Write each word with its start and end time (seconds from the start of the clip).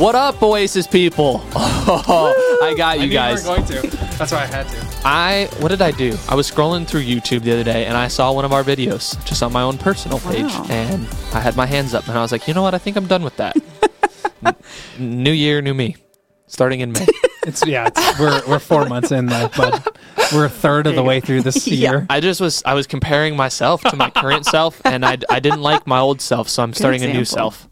What 0.00 0.14
up, 0.14 0.42
Oasis 0.42 0.86
people? 0.86 1.42
I 1.54 2.72
got 2.74 2.96
you 2.98 3.02
I 3.04 3.06
knew 3.06 3.12
guys. 3.12 3.44
You 3.44 3.50
were 3.50 3.56
going 3.56 3.66
to. 3.68 3.86
That's 4.16 4.32
why 4.32 4.38
I 4.42 4.46
had 4.46 4.66
to. 4.68 4.86
I 5.04 5.48
what 5.58 5.68
did 5.68 5.82
I 5.82 5.90
do? 5.90 6.16
I 6.26 6.34
was 6.34 6.50
scrolling 6.50 6.86
through 6.86 7.02
YouTube 7.02 7.42
the 7.42 7.52
other 7.52 7.64
day 7.64 7.84
and 7.84 7.94
I 7.96 8.08
saw 8.08 8.32
one 8.32 8.46
of 8.46 8.52
our 8.54 8.64
videos 8.64 9.22
just 9.26 9.42
on 9.42 9.52
my 9.52 9.60
own 9.60 9.76
personal 9.76 10.18
page 10.20 10.44
Wow. 10.44 10.66
and 10.70 11.06
I 11.34 11.40
had 11.40 11.54
my 11.54 11.66
hands 11.66 11.92
up 11.92 12.08
and 12.08 12.16
I 12.16 12.22
was 12.22 12.32
like, 12.32 12.48
you 12.48 12.54
know 12.54 12.62
what? 12.62 12.72
I 12.74 12.78
think 12.78 12.96
I'm 12.96 13.06
done 13.08 13.22
with 13.22 13.36
that. 13.36 13.56
N- 14.46 14.56
new 14.98 15.32
year, 15.32 15.60
new 15.60 15.74
me. 15.74 15.96
Starting 16.46 16.80
in 16.80 16.92
May. 16.92 17.06
It's 17.46 17.64
yeah. 17.66 17.88
It's, 17.94 18.18
we're 18.20 18.42
we're 18.46 18.58
four 18.58 18.84
months 18.84 19.12
in 19.12 19.24
though, 19.24 19.48
but 19.56 19.96
we're 20.30 20.44
a 20.44 20.50
third 20.50 20.86
of 20.86 20.94
the 20.94 21.02
way 21.02 21.20
through 21.20 21.40
this 21.40 21.66
Yeah. 21.66 21.90
year. 21.92 22.06
I 22.10 22.20
just 22.20 22.38
was 22.38 22.62
I 22.66 22.74
was 22.74 22.86
comparing 22.86 23.34
myself 23.34 23.80
to 23.84 23.96
my 23.96 24.10
current 24.10 24.44
self 24.44 24.80
and 24.84 25.06
I, 25.06 25.16
I 25.30 25.40
didn't 25.40 25.62
like 25.62 25.86
my 25.86 25.98
old 26.00 26.20
self, 26.20 26.50
so 26.50 26.62
I'm 26.62 26.74
starting 26.74 27.02
a 27.02 27.10
new 27.12 27.24
self. 27.24 27.66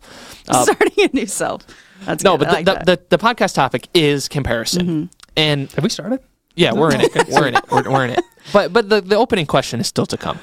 Uh, 0.49 0.63
Starting 0.65 1.05
a 1.05 1.11
new 1.13 1.27
self. 1.27 1.67
That's 2.05 2.25
no, 2.25 2.37
good. 2.37 2.47
but 2.47 2.49
the, 2.49 2.53
like 2.55 2.65
the. 2.65 2.73
Mm-hmm. 2.73 2.85
the, 2.85 3.01
the 3.11 3.19
podcast 3.19 3.55
topic 3.55 3.89
is 3.95 4.29
comparison. 4.29 5.11
And 5.37 5.71
Have 5.73 5.85
we 5.85 5.91
started? 5.91 6.21
Yeah, 6.55 6.73
we're 6.73 6.93
in 6.93 7.01
it. 7.03 7.13
We're 7.29 7.47
in 7.47 7.55
it. 7.55 7.65
We're, 7.71 7.89
we're 7.89 8.05
in 8.05 8.11
it. 8.11 8.25
But 8.53 8.73
but 8.73 8.89
the, 8.89 9.01
the 9.01 9.15
opening 9.17 9.47
question 9.47 9.79
is 9.79 9.87
still 9.87 10.07
to 10.07 10.17
come. 10.17 10.39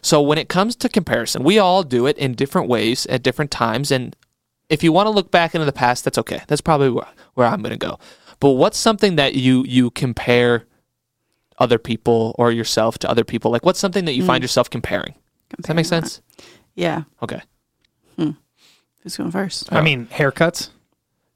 So 0.00 0.20
when 0.20 0.36
it 0.36 0.48
comes 0.48 0.74
to 0.76 0.88
comparison, 0.88 1.44
we 1.44 1.60
all 1.60 1.84
do 1.84 2.06
it 2.06 2.18
in 2.18 2.34
different 2.34 2.68
ways 2.68 3.06
at 3.06 3.22
different 3.22 3.52
times. 3.52 3.92
And 3.92 4.16
if 4.68 4.82
you 4.82 4.90
want 4.90 5.06
to 5.06 5.10
look 5.10 5.30
back 5.30 5.54
into 5.54 5.64
the 5.64 5.72
past, 5.72 6.02
that's 6.04 6.18
okay. 6.18 6.42
That's 6.48 6.60
probably 6.60 6.90
where, 6.90 7.06
where 7.34 7.46
I'm 7.46 7.62
going 7.62 7.70
to 7.70 7.78
go. 7.78 8.00
But 8.40 8.50
what's 8.52 8.76
something 8.78 9.14
that 9.14 9.34
you 9.36 9.64
you 9.68 9.90
compare 9.92 10.64
other 11.58 11.78
people 11.78 12.34
or 12.38 12.50
yourself 12.50 12.98
to 12.98 13.08
other 13.10 13.22
people? 13.22 13.52
Like 13.52 13.64
what's 13.64 13.78
something 13.78 14.04
that 14.06 14.14
you 14.14 14.24
Mm. 14.24 14.26
find 14.26 14.42
yourself 14.42 14.68
comparing? 14.68 15.12
Does 15.56 15.66
that 15.66 15.74
make 15.76 15.86
Comparing 15.86 16.04
sense? 16.04 16.20
yeah. 16.74 17.02
Okay. 17.22 17.42
Who's 18.16 19.16
going 19.16 19.30
first? 19.32 19.72
I 19.72 19.80
mean, 19.80 20.06
haircuts. 20.06 20.70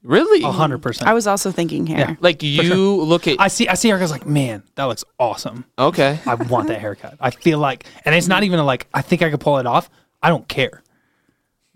Really? 0.07 0.41
A 0.43 0.51
hundred 0.51 0.81
percent. 0.81 1.09
I 1.09 1.13
was 1.13 1.27
also 1.27 1.51
thinking 1.51 1.85
hair. 1.85 1.99
Yeah. 1.99 2.15
Like 2.21 2.41
you 2.41 2.95
look 2.95 3.27
at 3.27 3.39
I 3.41 3.49
see. 3.49 3.67
I 3.67 3.73
see 3.73 3.89
haircuts 3.89 4.09
like, 4.09 4.25
man, 4.25 4.63
that 4.75 4.85
looks 4.85 5.03
awesome. 5.19 5.65
okay. 5.77 6.17
I 6.25 6.35
want 6.35 6.69
that 6.69 6.79
haircut. 6.79 7.17
I 7.19 7.29
feel 7.31 7.59
like, 7.59 7.85
and 8.05 8.15
it's 8.15 8.27
not 8.29 8.43
even 8.43 8.57
a, 8.59 8.63
like 8.63 8.87
I 8.93 9.01
think 9.01 9.21
I 9.21 9.29
could 9.29 9.41
pull 9.41 9.57
it 9.57 9.65
off. 9.65 9.89
I 10.23 10.29
don't 10.29 10.47
care. 10.47 10.81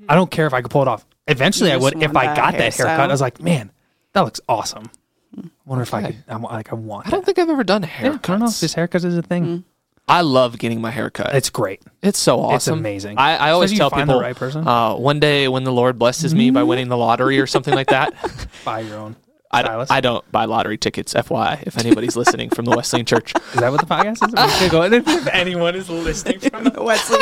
I 0.08 0.16
don't 0.16 0.32
care 0.32 0.48
if 0.48 0.54
I 0.54 0.62
could 0.62 0.72
pull 0.72 0.82
it 0.82 0.88
off. 0.88 1.06
Eventually, 1.28 1.70
You 1.72 1.76
I 1.76 1.80
just 1.80 1.84
would 1.96 2.04
if 2.04 2.14
want 2.14 2.26
I 2.28 2.34
that 2.34 2.36
got 2.38 2.52
that 2.58 2.72
hairstyle. 2.74 2.88
haircut. 2.88 3.10
I 3.10 3.14
was 3.14 3.22
like, 3.22 3.42
man, 3.42 3.72
that 4.14 4.22
looks 4.22 4.40
awesome. 4.48 4.90
I 5.38 5.44
wonder 5.66 5.84
if 5.84 5.94
I 5.94 6.00
Okay. 6.04 6.14
could. 6.14 6.24
I'm 6.30 6.42
like, 6.44 6.72
I 6.72 6.76
want. 6.76 7.08
I 7.08 7.10
don't 7.10 7.20
that. 7.22 7.26
think 7.26 7.40
I've 7.40 7.50
ever 7.50 7.64
done 7.64 7.84
Yeah, 7.84 7.90
haircuts. 7.90 8.14
I 8.14 8.28
don't 8.28 8.40
know 8.40 8.48
if 8.48 8.60
this 8.60 8.74
haircut 8.74 9.04
is 9.04 9.18
a 9.18 9.22
thing. 9.22 9.46
Mm. 9.46 9.64
I 10.12 10.22
love 10.22 10.58
getting 10.58 10.82
my 10.82 10.92
haircut. 10.92 11.34
It's 11.34 11.50
great. 11.50 11.82
It's 12.04 12.20
so 12.20 12.42
awesome. 12.42 12.56
It's 12.56 12.68
amazing. 12.68 13.18
I, 13.18 13.38
I 13.38 13.52
always 13.52 13.72
tell 13.72 13.88
if 13.88 13.94
you 13.94 13.98
find 13.98 14.10
people 14.10 14.20
the 14.20 14.26
right 14.26 14.36
person. 14.36 14.68
Uh, 14.68 14.94
one 14.96 15.22
day 15.22 15.48
when 15.48 15.64
the 15.64 15.72
Lord 15.72 15.98
blesses 15.98 16.36
me 16.36 16.52
by 16.52 16.64
winning 16.64 16.90
the 16.90 16.98
lottery 16.98 17.40
or 17.40 17.48
something 17.48 17.74
like 17.74 17.88
that. 17.88 18.14
Buy 18.66 18.82
your 18.82 18.98
own. 18.98 19.16
I. 19.54 19.86
I 19.90 20.02
don't 20.02 20.30
buy 20.32 20.46
lottery 20.46 20.78
tickets, 20.78 21.14
FYI, 21.14 21.64
if 21.68 21.78
anybody's 21.78 22.16
listening 22.16 22.50
from 22.50 22.66
the 22.66 22.72
Wesleyan 22.72 23.06
Church. 23.06 23.34
Is 23.54 23.60
that 23.60 23.72
what 23.72 23.82
the 23.82 23.86
podcast 23.88 24.26
is? 24.26 24.62
We 24.62 24.70
could 24.70 24.72
go 24.72 24.84
if 24.84 25.28
anyone 25.28 25.76
is 25.76 25.90
listening 25.90 26.40
from 26.40 26.64
the 26.66 26.82
Wesley 26.82 27.20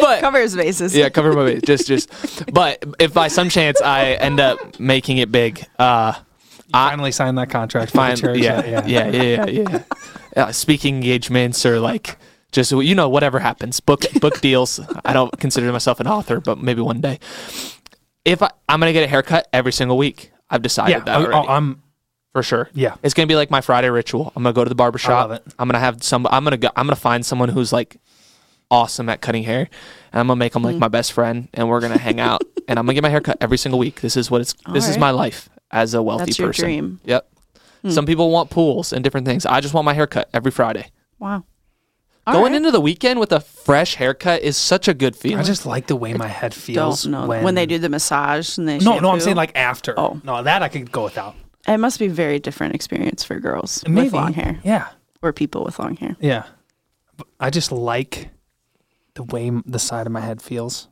But 0.00 0.20
covers 0.20 0.56
bases. 0.56 0.96
yeah, 0.96 1.08
cover 1.08 1.32
my 1.32 1.44
base. 1.44 1.62
Just, 1.62 1.86
just. 1.86 2.52
But 2.52 2.84
if 2.98 3.14
by 3.14 3.28
some 3.28 3.48
chance 3.48 3.80
I 3.80 4.12
end 4.14 4.40
up 4.40 4.80
making 4.80 5.18
it 5.18 5.30
big, 5.30 5.64
uh, 5.78 6.14
I 6.74 6.90
finally 6.90 7.12
signed 7.12 7.38
that 7.38 7.50
contract. 7.50 7.92
For 7.92 7.96
find 7.98 8.18
the 8.18 8.38
yeah, 8.38 8.64
yeah, 8.64 8.86
yeah, 8.86 9.08
yeah, 9.08 9.46
yeah, 9.46 9.82
Uh, 10.38 10.52
speaking 10.52 10.94
engagements 10.96 11.66
or 11.66 11.80
like 11.80 12.16
just 12.52 12.70
you 12.72 12.94
know 12.94 13.08
whatever 13.08 13.40
happens, 13.40 13.80
book 13.80 14.04
book 14.20 14.40
deals. 14.40 14.80
I 15.04 15.12
don't 15.12 15.38
consider 15.40 15.70
myself 15.72 15.98
an 16.00 16.06
author, 16.06 16.40
but 16.40 16.58
maybe 16.58 16.80
one 16.80 17.00
day. 17.00 17.18
If 18.24 18.42
I, 18.42 18.50
I'm 18.68 18.78
gonna 18.80 18.92
get 18.92 19.04
a 19.04 19.08
haircut 19.08 19.48
every 19.52 19.72
single 19.72 19.96
week, 19.98 20.30
I've 20.48 20.62
decided 20.62 20.92
Yeah, 20.92 21.00
that 21.00 21.16
I, 21.16 21.24
already. 21.24 21.48
I'm. 21.48 21.82
for 22.32 22.42
sure. 22.42 22.68
Yeah. 22.72 22.94
It's 23.02 23.14
gonna 23.14 23.26
be 23.26 23.36
like 23.36 23.50
my 23.50 23.60
Friday 23.60 23.88
ritual. 23.90 24.32
I'm 24.36 24.42
gonna 24.42 24.52
go 24.52 24.62
to 24.64 24.68
the 24.68 24.74
barbershop. 24.74 25.42
I'm 25.58 25.68
gonna 25.68 25.78
have 25.80 26.02
some. 26.04 26.26
I'm 26.30 26.44
gonna 26.44 26.56
go. 26.56 26.68
I'm 26.76 26.86
gonna 26.86 26.96
find 26.96 27.26
someone 27.26 27.48
who's 27.48 27.72
like 27.72 27.96
awesome 28.70 29.08
at 29.08 29.20
cutting 29.20 29.44
hair, 29.44 29.68
and 30.12 30.20
I'm 30.20 30.26
gonna 30.28 30.36
make 30.38 30.52
them 30.52 30.62
like 30.62 30.76
my 30.76 30.88
best 30.88 31.12
friend, 31.12 31.48
and 31.54 31.68
we're 31.68 31.80
gonna 31.80 31.98
hang 31.98 32.20
out, 32.20 32.42
and 32.68 32.78
I'm 32.78 32.84
gonna 32.86 32.94
get 32.94 33.02
my 33.02 33.08
hair 33.08 33.20
cut 33.22 33.38
every 33.40 33.58
single 33.58 33.78
week. 33.78 34.00
This 34.02 34.16
is 34.16 34.30
what 34.30 34.40
it's. 34.42 34.54
this 34.72 34.88
is 34.88 34.98
my 34.98 35.10
life 35.10 35.48
as 35.70 35.94
a 35.94 36.02
wealthy 36.02 36.26
That's 36.26 36.38
your 36.38 36.48
person. 36.50 36.64
dream. 36.64 37.00
Hmm. 37.04 37.10
Yep. 37.82 37.92
Some 37.92 38.06
people 38.06 38.30
want 38.30 38.50
pools 38.50 38.92
and 38.92 39.02
different 39.04 39.26
things. 39.26 39.46
I 39.46 39.60
just 39.60 39.74
want 39.74 39.84
my 39.84 39.94
hair 39.94 40.06
cut 40.06 40.28
every 40.32 40.50
Friday. 40.50 40.90
Wow. 41.18 41.44
Going 42.30 42.54
into 42.54 42.70
the 42.70 42.80
weekend 42.80 43.20
with 43.20 43.32
a 43.32 43.40
fresh 43.40 43.94
haircut 43.94 44.42
is 44.42 44.56
such 44.58 44.86
a 44.86 44.92
good 44.92 45.16
feeling. 45.16 45.38
I 45.38 45.42
just 45.44 45.64
like 45.64 45.86
the 45.86 45.96
way 45.96 46.12
my 46.12 46.26
head 46.26 46.52
feels 46.52 47.04
don't 47.04 47.12
know 47.12 47.26
when, 47.26 47.42
when, 47.42 47.54
they 47.54 47.64
do 47.64 47.78
the 47.78 47.88
massage 47.88 48.58
and 48.58 48.68
they 48.68 48.78
No, 48.80 48.98
no, 48.98 49.10
I'm 49.10 49.20
saying 49.20 49.36
like 49.36 49.56
after. 49.56 49.98
Oh. 49.98 50.20
no, 50.22 50.42
that 50.42 50.62
I 50.62 50.68
could 50.68 50.92
go 50.92 51.04
without. 51.04 51.34
it 51.66 51.78
must 51.78 51.98
be 51.98 52.04
a 52.06 52.10
very 52.10 52.38
different 52.38 52.74
experience 52.74 53.24
for 53.24 53.40
girls 53.40 53.82
Maybe 53.88 54.04
with 54.08 54.12
long 54.12 54.34
hair 54.34 54.60
Yeah, 54.62 54.88
or 55.22 55.32
people 55.32 55.64
with 55.64 55.78
long 55.78 55.96
hair. 55.96 56.16
yeah. 56.20 56.44
I 57.40 57.48
just 57.48 57.72
like 57.72 58.28
the 59.14 59.22
way 59.22 59.50
the 59.64 59.78
side 59.78 60.06
of 60.06 60.12
my 60.12 60.20
head 60.20 60.42
feels. 60.42 60.88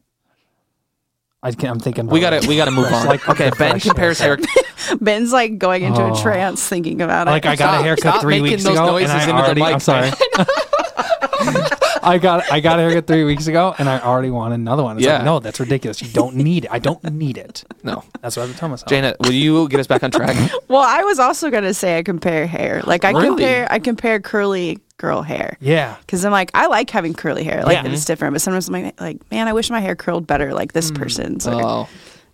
I 1.47 1.53
can, 1.53 1.71
I'm 1.71 1.79
thinking. 1.79 2.07
we 2.09 2.19
gotta 2.21 2.37
it. 2.39 2.47
we 2.47 2.57
gotta 2.57 2.71
move 2.73 2.93
on. 2.93 3.07
like 3.07 3.29
okay, 3.29 3.51
Ben 3.59 3.79
compares 3.79 4.19
hair. 4.19 4.37
haircut. 4.37 5.01
Ben's 5.01 5.33
like 5.33 5.59
going 5.59 5.83
into 5.85 6.03
Oh. 6.03 6.13
a 6.13 6.21
trance 6.23 6.67
thinking 6.69 7.01
about 7.03 7.29
it. 7.29 7.31
Like 7.31 7.47
I 7.47 7.55
got 7.55 7.71
Stop- 7.71 7.81
a 7.81 7.83
haircut 7.85 8.03
stop 8.03 8.21
three 8.23 8.41
making 8.41 8.53
weeks 8.57 8.65
those 8.65 8.73
ago, 8.75 8.97
and 8.97 9.07
noises 9.07 9.11
I 9.11 9.21
into 9.21 9.27
the 9.33 9.39
already. 9.39 9.61
mic, 9.61 9.73
I'm 9.73 9.81
sorry. 9.81 10.11
I 12.07 12.19
got 12.19 12.51
I 12.53 12.61
got 12.61 12.79
a 12.79 12.83
haircut 12.83 13.07
three 13.07 13.25
weeks 13.25 13.47
ago, 13.49 13.75
and 13.79 13.89
I 13.89 13.99
already 14.01 14.31
want 14.31 14.55
another 14.55 14.83
one. 14.83 14.97
It's 14.97 15.05
Yeah. 15.07 15.17
like, 15.17 15.25
no, 15.25 15.41
that's 15.41 15.59
ridiculous. 15.61 16.01
You 16.01 16.09
don't 16.09 16.37
need 16.37 16.65
it. 16.67 16.71
I 16.73 16.79
don't 16.79 17.03
need 17.13 17.37
it. 17.37 17.65
No, 17.83 18.05
That's 18.23 18.37
what 18.37 18.45
I 18.45 18.47
have 18.47 18.55
to 18.55 18.61
tell 18.61 18.69
myself. 18.69 18.89
Janet, 18.89 19.17
will 19.21 19.33
you 19.33 19.69
get 19.69 19.81
us 19.81 19.87
back 19.87 20.03
on 20.03 20.11
track? 20.11 20.37
well, 20.69 20.83
I 20.83 21.03
was 21.03 21.19
also 21.19 21.51
gonna 21.51 21.75
say 21.75 21.99
I 21.99 22.03
compare 22.03 22.47
hair. 22.47 22.83
Like 22.85 23.05
I 23.05 23.11
Really? 23.11 23.27
compare 23.29 23.67
I 23.71 23.79
compare 23.81 24.21
curly 24.21 24.79
girl 24.99 25.23
hair. 25.23 25.57
Yeah. 25.61 25.97
Because 26.01 26.25
I'm 26.25 26.33
like, 26.33 26.51
I 26.55 26.69
like 26.69 26.89
having 26.91 27.13
curly 27.13 27.45
hair. 27.45 27.63
Like 27.65 27.83
Yeah. 27.85 27.91
it's 27.91 28.05
different. 28.07 28.35
But 28.35 28.41
sometimes 28.41 28.69
I'm 28.69 28.73
like, 28.83 29.01
like, 29.01 29.31
man, 29.31 29.49
I 29.49 29.53
wish 29.53 29.69
my 29.71 29.81
hair 29.81 29.95
curled 29.97 30.27
better 30.27 30.55
like 30.55 30.73
this 30.73 30.91
Mm. 30.91 30.99
person's. 30.99 31.47
Or, 31.47 31.55
oh. 31.63 31.89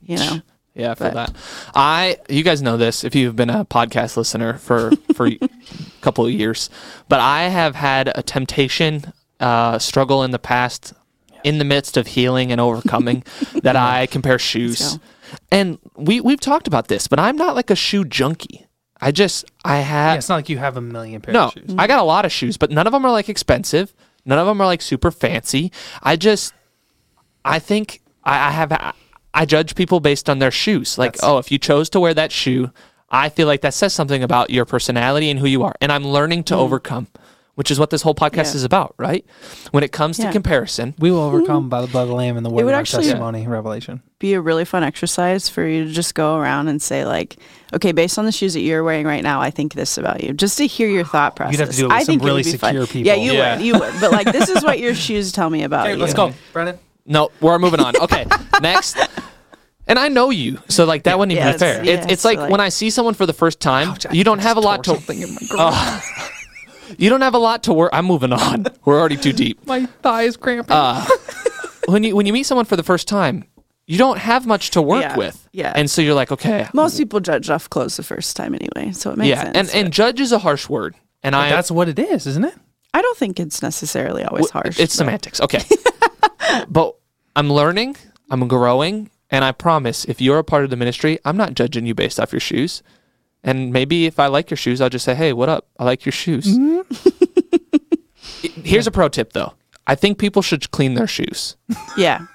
you 0.04 0.16
know. 0.18 0.40
Yeah, 0.74 0.94
for 0.94 1.10
that. 1.10 1.34
I 1.74 2.16
you 2.30 2.42
guys 2.42 2.62
know 2.62 2.78
this 2.78 3.04
if 3.04 3.14
you've 3.14 3.36
been 3.36 3.50
a 3.50 3.62
podcast 3.64 4.16
listener 4.16 4.54
for 4.54 4.90
for 5.14 5.26
a 5.26 5.38
couple 6.00 6.24
of 6.24 6.30
years, 6.32 6.70
but 7.10 7.20
I 7.20 7.42
have 7.48 7.74
had 7.74 8.10
a 8.14 8.22
temptation, 8.22 9.12
uh, 9.42 9.78
struggle 9.78 10.22
in 10.22 10.30
the 10.30 10.38
past, 10.38 10.94
in 11.44 11.58
the 11.58 11.64
midst 11.64 11.96
of 11.98 12.06
healing 12.06 12.50
and 12.52 12.60
overcoming, 12.60 13.24
that 13.62 13.76
I 13.76 14.06
compare 14.06 14.38
shoes. 14.38 14.98
And 15.50 15.78
we 15.96 16.20
we've 16.20 16.40
talked 16.40 16.66
about 16.66 16.88
this, 16.88 17.08
but 17.08 17.18
I'm 17.18 17.36
not 17.36 17.54
like 17.54 17.68
a 17.70 17.76
shoe 17.76 18.04
junkie. 18.04 18.66
I 19.00 19.10
just 19.10 19.44
I 19.64 19.78
Yeah, 19.78 19.82
have 19.82 20.18
it's 20.18 20.28
not 20.28 20.36
like 20.36 20.48
you 20.48 20.58
have 20.58 20.76
a 20.76 20.80
million 20.80 21.20
pairs 21.20 21.34
no, 21.34 21.46
of 21.48 21.52
shoes. 21.54 21.74
I 21.76 21.86
got 21.86 21.98
a 21.98 22.04
lot 22.04 22.24
of 22.24 22.32
shoes, 22.32 22.56
but 22.56 22.70
none 22.70 22.86
of 22.86 22.92
them 22.92 23.04
are 23.04 23.10
like 23.10 23.28
expensive. 23.28 23.92
None 24.24 24.38
of 24.38 24.46
them 24.46 24.60
are 24.60 24.66
like 24.66 24.80
super 24.80 25.10
fancy. 25.10 25.72
I 26.02 26.14
just, 26.16 26.54
I 27.44 27.58
think 27.58 28.00
I, 28.22 28.48
I 28.48 28.50
have, 28.52 28.94
I 29.34 29.44
judge 29.46 29.74
people 29.74 29.98
based 29.98 30.30
on 30.30 30.38
their 30.38 30.52
shoes. 30.52 30.96
Like, 30.98 31.14
That's- 31.14 31.28
oh, 31.28 31.38
if 31.38 31.50
you 31.50 31.58
chose 31.58 31.90
to 31.90 31.98
wear 32.00 32.14
that 32.14 32.30
shoe, 32.30 32.70
I 33.10 33.28
feel 33.30 33.48
like 33.48 33.62
that 33.62 33.74
says 33.74 33.92
something 33.92 34.22
about 34.22 34.50
your 34.50 34.64
personality 34.64 35.28
and 35.30 35.40
who 35.40 35.46
you 35.46 35.64
are. 35.64 35.74
And 35.80 35.90
I'm 35.90 36.06
learning 36.06 36.44
to 36.44 36.56
overcome, 36.56 37.08
which 37.54 37.70
is 37.70 37.78
what 37.78 37.90
this 37.90 38.02
whole 38.02 38.14
podcast 38.14 38.50
Yeah. 38.52 38.56
is 38.56 38.64
about, 38.64 38.94
right? 38.98 39.24
When 39.72 39.84
it 39.84 39.92
comes 39.92 40.16
to 40.18 40.30
comparison, 40.32 40.94
We 40.98 41.10
will 41.10 41.20
overcome 41.20 41.68
by 41.68 41.80
the 41.82 41.86
blood 41.86 42.04
of 42.04 42.08
the 42.08 42.14
lamb 42.14 42.36
and 42.36 42.46
the 42.46 42.50
word 42.50 42.64
would 42.64 42.70
of 42.70 42.74
our 42.74 42.80
actually- 42.80 43.04
testimony, 43.04 43.46
revelation. 43.46 44.02
Be 44.18 44.34
a 44.34 44.40
really 44.40 44.64
fun 44.64 44.82
exercise 44.84 45.48
for 45.48 45.66
you 45.66 45.84
to 45.84 45.90
just 45.90 46.14
go 46.14 46.36
around 46.36 46.68
and 46.68 46.80
say 46.80 47.04
like, 47.04 47.36
okay, 47.74 47.92
based 47.92 48.18
on 48.18 48.24
the 48.24 48.32
shoes 48.32 48.54
that 48.54 48.60
you're 48.60 48.82
wearing 48.84 49.06
right 49.06 49.22
now, 49.22 49.40
I 49.40 49.50
think 49.50 49.74
this 49.74 49.98
about 49.98 50.22
you. 50.22 50.32
Just 50.32 50.56
to 50.58 50.66
hear 50.66 50.88
your 50.88 51.04
thought 51.04 51.36
process. 51.36 51.58
have 51.58 51.70
to 51.70 51.76
do 51.76 51.84
it 51.84 51.88
with 51.88 51.92
I 51.92 51.98
some 52.00 52.06
think 52.06 52.22
it 52.22 52.24
really 52.26 52.38
would 52.42 52.52
be 52.52 52.56
fun. 52.58 52.86
people. 52.86 53.00
Yeah, 53.06 53.14
you 53.14 53.32
Yeah. 53.32 53.56
would. 53.56 53.64
You 53.66 53.72
would. 53.74 53.92
But 54.00 54.12
like, 54.12 54.30
this 54.32 54.48
is 54.48 54.62
what 54.64 54.78
your 54.78 54.94
shoes 55.06 55.32
tell 55.32 55.50
me 55.50 55.64
about 55.64 55.86
Okay, 55.86 55.94
you. 55.96 56.00
let's 56.00 56.14
go, 56.14 56.32
Brennan. 56.52 56.78
no, 57.04 57.30
we're 57.40 57.58
moving 57.58 57.80
on. 57.80 57.96
Okay, 57.96 58.24
next. 58.62 58.96
And 59.88 59.98
I 59.98 60.06
know 60.08 60.30
you, 60.30 60.58
so 60.68 60.84
like 60.84 61.02
that 61.02 61.18
wouldn't 61.18 61.32
even 61.32 61.44
Yeah, 61.44 61.52
be 61.52 61.58
fair. 61.58 61.82
it's- 61.82 62.04
It's, 62.04 62.12
it's 62.12 62.24
like, 62.24 62.36
so, 62.38 62.42
like- 62.42 62.50
when 62.52 62.60
I 62.60 62.68
see 62.70 62.88
someone 62.90 63.14
for 63.14 63.26
the 63.26 63.32
first 63.32 63.58
time, 63.60 63.88
Ouch, 63.90 64.06
you 64.12 64.22
don't 64.24 64.38
have 64.38 64.56
a 64.56 64.60
lot 64.60 64.84
to. 64.84 64.90
something 64.90 65.20
in 65.20 65.34
my 65.34 65.40
Oh. 65.50 66.02
you 66.98 67.10
don't 67.10 67.20
have 67.22 67.34
a 67.34 67.38
lot 67.38 67.62
to 67.64 67.72
work. 67.72 67.90
I'm 67.92 68.06
moving 68.06 68.32
on. 68.32 68.66
We're 68.84 68.98
already 68.98 69.16
too 69.16 69.32
deep. 69.32 69.66
My 69.66 69.86
thigh 70.02 70.22
is 70.22 70.36
cramping. 70.36 70.72
Uh, 70.74 71.06
when 71.86 72.02
you 72.04 72.14
when 72.16 72.26
you 72.26 72.32
meet 72.32 72.44
someone 72.44 72.64
for 72.64 72.76
the 72.76 72.82
first 72.82 73.08
time, 73.08 73.44
you 73.86 73.98
don't 73.98 74.18
have 74.18 74.46
much 74.46 74.70
to 74.72 74.82
work 74.82 75.02
Yeah, 75.02 75.16
with. 75.16 75.48
yeah. 75.52 75.72
And 75.74 75.90
so 75.90 76.02
you're 76.02 76.14
like, 76.14 76.30
okay, 76.32 76.68
Most 76.72 76.96
people 76.98 77.20
judge 77.20 77.50
off 77.50 77.68
clothes 77.68 77.96
the 77.96 78.02
first 78.02 78.36
time 78.36 78.54
anyway, 78.54 78.92
so 78.92 79.10
it 79.10 79.18
makes 79.18 79.28
yeah. 79.28 79.42
sense. 79.44 79.56
And 79.56 79.70
and 79.86 79.92
judge 79.92 80.20
is 80.20 80.32
a 80.32 80.38
harsh 80.38 80.68
word, 80.68 80.94
and 81.22 81.34
I 81.34 81.50
That's 81.50 81.70
what 81.70 81.88
it 81.88 81.98
is, 81.98 82.26
isn't 82.26 82.44
it? 82.44 82.54
I 82.94 83.00
don't 83.00 83.16
think 83.16 83.40
it's 83.40 83.62
necessarily 83.62 84.22
always 84.22 84.50
harsh. 84.50 84.78
It's 84.78 84.94
but- 84.94 84.98
semantics. 84.98 85.40
Okay. 85.40 85.62
but 86.68 86.94
I'm 87.34 87.50
learning. 87.50 87.96
I'm 88.30 88.46
growing, 88.48 89.10
and 89.30 89.44
I 89.44 89.52
promise, 89.52 90.04
if 90.06 90.20
you're 90.20 90.38
a 90.38 90.44
part 90.44 90.64
of 90.64 90.70
the 90.70 90.76
ministry, 90.76 91.18
I'm 91.24 91.36
not 91.36 91.54
judging 91.54 91.86
you 91.86 91.94
based 91.94 92.18
off 92.20 92.32
your 92.32 92.40
shoes. 92.40 92.82
And 93.44 93.72
maybe 93.72 94.06
if 94.06 94.18
I 94.20 94.26
like 94.28 94.50
your 94.50 94.56
shoes, 94.56 94.80
I'll 94.80 94.88
just 94.88 95.04
say, 95.04 95.14
"Hey, 95.14 95.32
what 95.32 95.48
up? 95.48 95.66
I 95.78 95.84
like 95.84 96.04
your 96.06 96.12
shoes." 96.12 96.46
Here's 98.64 98.86
a 98.86 98.90
pro 98.90 99.08
tip, 99.08 99.32
though. 99.32 99.54
I 99.86 99.94
think 99.94 100.18
people 100.18 100.42
should 100.42 100.70
clean 100.70 100.94
their 100.94 101.06
shoes. 101.06 101.56
Yeah. 101.96 102.26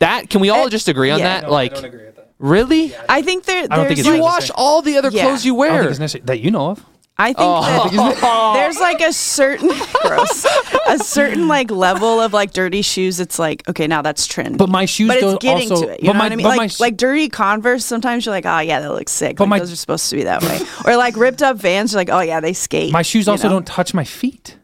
That 0.00 0.30
can 0.30 0.40
we 0.40 0.48
all 0.50 0.64
Uh, 0.66 0.70
just 0.70 0.88
agree 0.88 1.10
on 1.10 1.18
yeah. 1.18 1.40
that? 1.42 1.50
like, 1.50 1.72
agree 1.76 2.06
with 2.06 2.16
that. 2.16 2.32
Really? 2.38 2.94
I 3.08 3.20
think 3.22 3.44
there. 3.44 3.66
I 3.70 3.76
don't 3.76 3.86
think 3.86 3.98
it's 3.98 4.06
You 4.06 4.14
like, 4.14 4.22
right. 4.22 4.32
wash 4.32 4.50
all 4.54 4.80
the 4.82 4.96
other 4.96 5.10
Yeah. 5.10 5.24
clothes 5.24 5.44
you 5.44 5.54
I 5.60 5.66
don't 5.68 5.72
think 5.74 5.80
wear. 5.82 5.90
it's 5.90 5.98
necessary 6.00 6.24
that 6.26 6.40
you 6.40 6.50
know 6.50 6.70
of. 6.70 6.84
I 7.20 7.26
think 7.34 7.38
Oh. 7.40 7.62
that 7.92 8.52
there's 8.54 8.78
like 8.80 9.00
a 9.02 9.12
certain 9.12 9.68
gross, 10.02 10.46
a 10.88 10.98
certain 10.98 11.48
like 11.48 11.70
level 11.70 12.18
of 12.20 12.32
like 12.32 12.52
dirty 12.52 12.80
shoes. 12.82 13.20
It's 13.20 13.38
like 13.38 13.68
okay, 13.68 13.86
now 13.86 14.00
that's 14.00 14.26
trend. 14.26 14.56
But 14.56 14.70
my 14.70 14.86
shoes 14.86 15.08
but 15.08 15.18
it's 15.18 15.22
don't 15.26 15.40
getting 15.40 15.70
also- 15.70 15.86
to 15.86 15.92
it. 15.92 16.00
You 16.02 16.06
but 16.08 16.12
know 16.14 16.18
my- 16.18 16.24
what 16.24 16.32
I 16.32 16.36
mean? 16.36 16.46
Like 16.46 16.70
sh- 16.70 16.80
like 16.80 16.96
dirty 16.96 17.28
Converse. 17.28 17.84
Sometimes 17.84 18.24
you're 18.24 18.34
like, 18.34 18.46
oh 18.46 18.60
yeah, 18.60 18.80
that 18.80 18.90
looks 18.92 19.12
sick. 19.12 19.36
But 19.36 19.44
Like, 19.44 19.48
my- 19.50 19.58
those 19.58 19.72
are 19.72 19.76
supposed 19.76 20.08
to 20.10 20.16
be 20.16 20.24
that 20.24 20.42
way. 20.42 20.60
or 20.86 20.96
like 20.96 21.16
ripped 21.16 21.42
up 21.42 21.58
Vans. 21.58 21.92
You're 21.92 22.00
like, 22.00 22.10
oh 22.10 22.20
yeah, 22.20 22.40
they 22.40 22.54
skate. 22.54 22.92
My 22.92 23.02
shoes 23.02 23.28
also 23.28 23.48
know? 23.48 23.54
don't 23.56 23.66
touch 23.66 23.92
my 23.92 24.04
feet. 24.04 24.56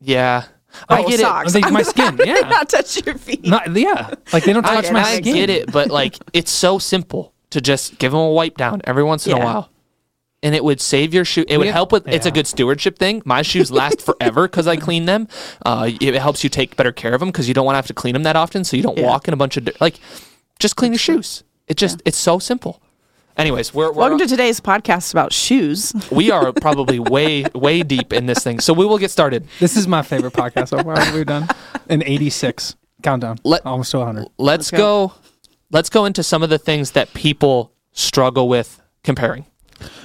Yeah. 0.00 0.44
Oh, 0.88 0.94
I 0.94 1.02
get 1.04 1.20
socks. 1.20 1.52
They, 1.52 1.60
my 1.62 1.82
skin, 1.82 2.16
They 2.16 2.26
yeah, 2.26 2.48
not 2.48 2.68
touch 2.68 3.04
your 3.04 3.16
feet. 3.18 3.44
not 3.44 3.74
yeah. 3.74 4.14
Like 4.32 4.44
they 4.44 4.52
don't 4.52 4.64
it. 4.64 4.70
I, 4.70 4.74
touch 4.82 4.92
my 4.92 5.00
I 5.00 5.16
skin. 5.16 5.34
I 5.34 5.38
get 5.38 5.50
it, 5.50 5.72
but 5.72 5.88
like 5.90 6.16
it's 6.32 6.50
so 6.52 6.78
simple 6.78 7.32
to 7.50 7.60
just 7.60 7.98
give 7.98 8.12
them 8.12 8.20
a 8.20 8.30
wipe 8.30 8.56
down 8.56 8.80
every 8.84 9.02
once 9.02 9.26
in 9.26 9.32
a 9.32 9.38
while. 9.38 9.70
And 10.42 10.54
it 10.54 10.64
would 10.64 10.80
save 10.80 11.12
your 11.12 11.24
shoe. 11.26 11.44
It 11.48 11.58
would 11.58 11.66
Yeah. 11.66 11.72
help 11.72 11.92
with. 11.92 12.08
It's 12.08 12.24
a 12.26 12.30
good 12.30 12.46
stewardship 12.46 12.98
thing. 12.98 13.20
My 13.26 13.42
shoes 13.42 13.70
last 13.70 14.00
forever 14.08 14.48
because 14.48 14.66
I 14.66 14.76
clean 14.76 15.04
them. 15.04 15.28
Uh, 15.66 15.90
it 16.00 16.14
helps 16.14 16.42
you 16.42 16.48
take 16.50 16.76
better 16.76 16.92
care 16.92 17.12
of 17.12 17.20
them 17.20 17.28
because 17.28 17.46
you 17.46 17.52
don't 17.54 17.66
want 17.66 17.74
to 17.74 17.78
have 17.78 17.86
to 17.88 17.94
clean 17.94 18.14
them 18.14 18.22
that 18.22 18.36
often. 18.36 18.64
So 18.64 18.76
you 18.76 18.82
don't 18.82 18.96
Yeah. 18.98 19.06
walk 19.06 19.28
in 19.28 19.34
a 19.34 19.36
bunch 19.36 19.56
of 19.56 19.64
dirt. 19.66 19.80
like. 19.80 19.96
Just 20.58 20.76
clean 20.76 20.92
your 20.92 20.98
shoes. 20.98 21.42
It 21.68 21.76
just 21.78 22.02
it's 22.04 22.18
so 22.18 22.38
simple. 22.38 22.82
Anyways, 23.36 23.72
we're, 23.72 23.86
we're 23.92 24.00
Welcome 24.00 24.18
to 24.18 24.26
today's 24.26 24.60
podcast 24.60 25.12
about 25.12 25.32
shoes. 25.32 25.94
we 26.10 26.30
are 26.30 26.52
probably 26.52 26.98
way 26.98 27.44
way 27.54 27.82
deep 27.82 28.12
in 28.12 28.26
this 28.26 28.40
thing. 28.44 28.60
So 28.60 28.72
we 28.74 28.84
will 28.84 28.98
get 28.98 29.10
started. 29.10 29.46
This 29.58 29.76
is 29.76 29.86
my 29.88 30.02
favorite 30.02 30.32
podcast 30.34 30.68
so 30.68 30.82
far 30.82 30.96
we've 31.14 31.24
done. 31.24 31.48
In 31.88 32.02
'86 32.02 32.76
countdown, 33.02 33.38
Let- 33.44 33.64
almost 33.64 33.90
to 33.92 33.98
100. 34.00 34.20
let's 34.22 34.30
Let's 34.38 34.70
go. 34.70 35.08
go. 35.08 35.14
let's 35.70 35.88
go 35.88 36.04
into 36.04 36.22
some 36.22 36.42
of 36.42 36.50
the 36.50 36.58
things 36.58 36.90
that 36.90 37.14
people 37.14 37.72
struggle 37.92 38.46
with 38.48 38.82
comparing 39.02 39.46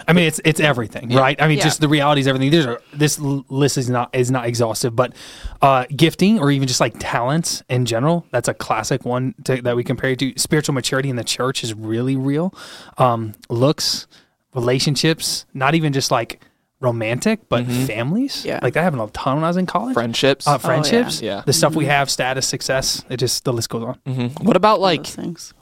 I 0.07 0.13
mean, 0.13 0.25
it's 0.27 0.39
it's 0.45 0.59
everything, 0.59 1.09
right? 1.09 1.41
I 1.41 1.47
mean, 1.47 1.57
Yeah. 1.57 1.63
just 1.65 1.81
the 1.81 1.87
reality 1.87 2.21
is 2.21 2.27
everything. 2.27 2.51
There's 2.51 2.65
a, 2.65 2.79
this 2.93 3.19
list 3.19 3.77
is 3.77 3.89
not 3.89 4.13
is 4.13 4.31
not 4.31 4.45
exhaustive, 4.45 4.95
but 4.95 5.13
uh, 5.61 5.85
gifting 5.95 6.39
or 6.39 6.51
even 6.51 6.67
just 6.67 6.79
like 6.79 6.95
talents 6.99 7.63
in 7.69 7.85
general, 7.85 8.25
that's 8.31 8.47
a 8.47 8.53
classic 8.53 9.05
one 9.05 9.33
to, 9.45 9.61
that 9.61 9.75
we 9.75 9.83
compare 9.83 10.11
it 10.11 10.19
to. 10.19 10.33
Spiritual 10.37 10.73
maturity 10.73 11.09
in 11.09 11.15
the 11.15 11.23
church 11.23 11.63
is 11.63 11.73
really 11.73 12.15
real. 12.15 12.53
Um, 12.97 13.33
looks, 13.49 14.07
relationships, 14.53 15.45
not 15.53 15.75
even 15.75 15.93
just 15.93 16.11
like 16.11 16.41
romantic, 16.81 17.47
but 17.49 17.65
families. 17.65 18.45
Yeah. 18.45 18.59
like 18.61 18.73
that 18.73 18.83
happened 18.83 19.01
a 19.01 19.07
ton 19.07 19.35
when 19.35 19.43
I 19.43 19.47
was 19.47 19.57
in 19.57 19.65
college. 19.65 19.93
friendships 19.93 20.45
Uh, 20.47 20.57
friendships, 20.57 21.21
yeah. 21.21 21.41
the 21.45 21.53
stuff 21.53 21.73
we 21.75 21.85
have, 21.85 22.09
status, 22.09 22.47
success. 22.47 23.03
It 23.09 23.17
just 23.17 23.43
the 23.45 23.53
list 23.53 23.69
goes 23.69 23.83
on. 23.83 23.97
Mhm. 24.07 24.43
what 24.43 24.55
about 24.57 24.79
like 24.81 25.07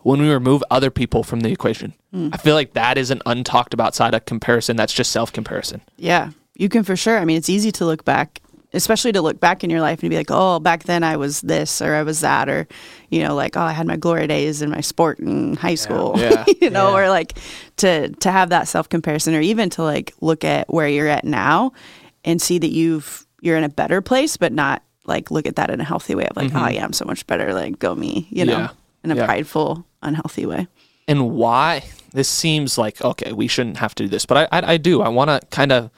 when 0.01 0.21
we 0.21 0.29
remove 0.29 0.63
other 0.71 0.89
people 0.89 1.23
from 1.23 1.41
the 1.41 1.49
equation 1.49 1.93
i 2.31 2.37
feel 2.37 2.53
like 2.55 2.73
that 2.73 2.97
is 2.97 3.09
an 3.09 3.21
untalked 3.25 3.73
about 3.73 3.95
side 3.95 4.13
of 4.13 4.25
comparison 4.25 4.75
that's 4.75 4.93
just 4.93 5.11
self-comparison 5.11 5.81
Yeah, 5.97 6.29
you 6.55 6.69
can 6.69 6.83
for 6.83 6.95
sure. 6.95 7.17
I 7.17 7.25
mean, 7.25 7.37
it's 7.37 7.49
easy 7.49 7.71
to 7.73 7.85
look 7.85 8.05
back, 8.05 8.41
especially 8.73 9.11
to 9.11 9.21
look 9.21 9.39
back 9.39 9.63
in 9.63 9.69
your 9.69 9.81
life 9.81 10.01
and 10.01 10.09
be 10.09 10.15
like, 10.17 10.29
oh, 10.31 10.59
back 10.59 10.83
then 10.83 11.03
I 11.03 11.17
was 11.17 11.41
this 11.41 11.81
or 11.81 11.93
I 11.95 12.03
was 12.03 12.21
that, 12.21 12.49
or, 12.49 12.67
you 13.09 13.21
know, 13.23 13.35
like, 13.35 13.55
oh, 13.55 13.61
I 13.61 13.71
had 13.71 13.85
my 13.87 13.95
glory 13.97 14.27
days 14.27 14.61
in 14.61 14.69
my 14.69 14.81
sport 14.81 15.19
in 15.19 15.55
high 15.55 15.75
school, 15.75 16.13
Yeah. 16.17 16.43
you 16.61 16.69
know, 16.69 16.89
Yeah. 16.89 16.95
or 17.05 17.09
like 17.09 17.37
to 17.77 18.09
to 18.09 18.31
have 18.31 18.49
that 18.49 18.67
self 18.67 18.89
comparison, 18.89 19.35
or 19.35 19.41
even 19.41 19.69
to 19.71 19.83
like 19.83 20.13
look 20.21 20.43
at 20.43 20.71
where 20.73 20.87
you're 20.87 21.07
at 21.07 21.23
now 21.25 21.71
and 22.25 22.41
see 22.41 22.57
that 22.59 22.71
you've 22.71 23.25
you're 23.41 23.57
in 23.57 23.63
a 23.63 23.69
better 23.69 24.01
place, 24.01 24.37
but 24.37 24.51
not 24.53 24.81
like 25.05 25.29
look 25.31 25.45
at 25.45 25.57
that 25.57 25.69
in 25.69 25.81
a 25.81 25.83
healthy 25.83 26.15
way 26.15 26.25
of 26.27 26.35
like, 26.37 26.51
oh 26.53 26.57
mm-hmm. 26.57 26.73
yeah, 26.75 26.83
I'm 26.85 26.93
so 26.93 27.05
much 27.05 27.27
better, 27.27 27.53
like 27.53 27.77
go 27.79 27.93
me, 27.93 28.27
you 28.29 28.45
know, 28.45 28.57
Yeah. 28.57 28.69
in 29.03 29.11
a 29.11 29.15
Yeah. 29.15 29.25
prideful, 29.25 29.85
unhealthy 30.01 30.45
way. 30.45 30.67
and 31.07 31.31
why 31.31 31.83
this 32.13 32.29
seems 32.29 32.77
like 32.77 33.01
okay 33.03 33.33
we 33.33 33.47
shouldn't 33.47 33.75
have 33.77 33.93
to 33.95 34.03
do 34.03 34.09
this 34.09 34.25
but 34.25 34.37
i 34.37 34.43
i, 34.57 34.73
I 34.73 34.77
do 34.77 35.01
i 35.01 35.09
want 35.09 35.29
to 35.29 35.41
kind 35.49 35.71
of 35.73 35.89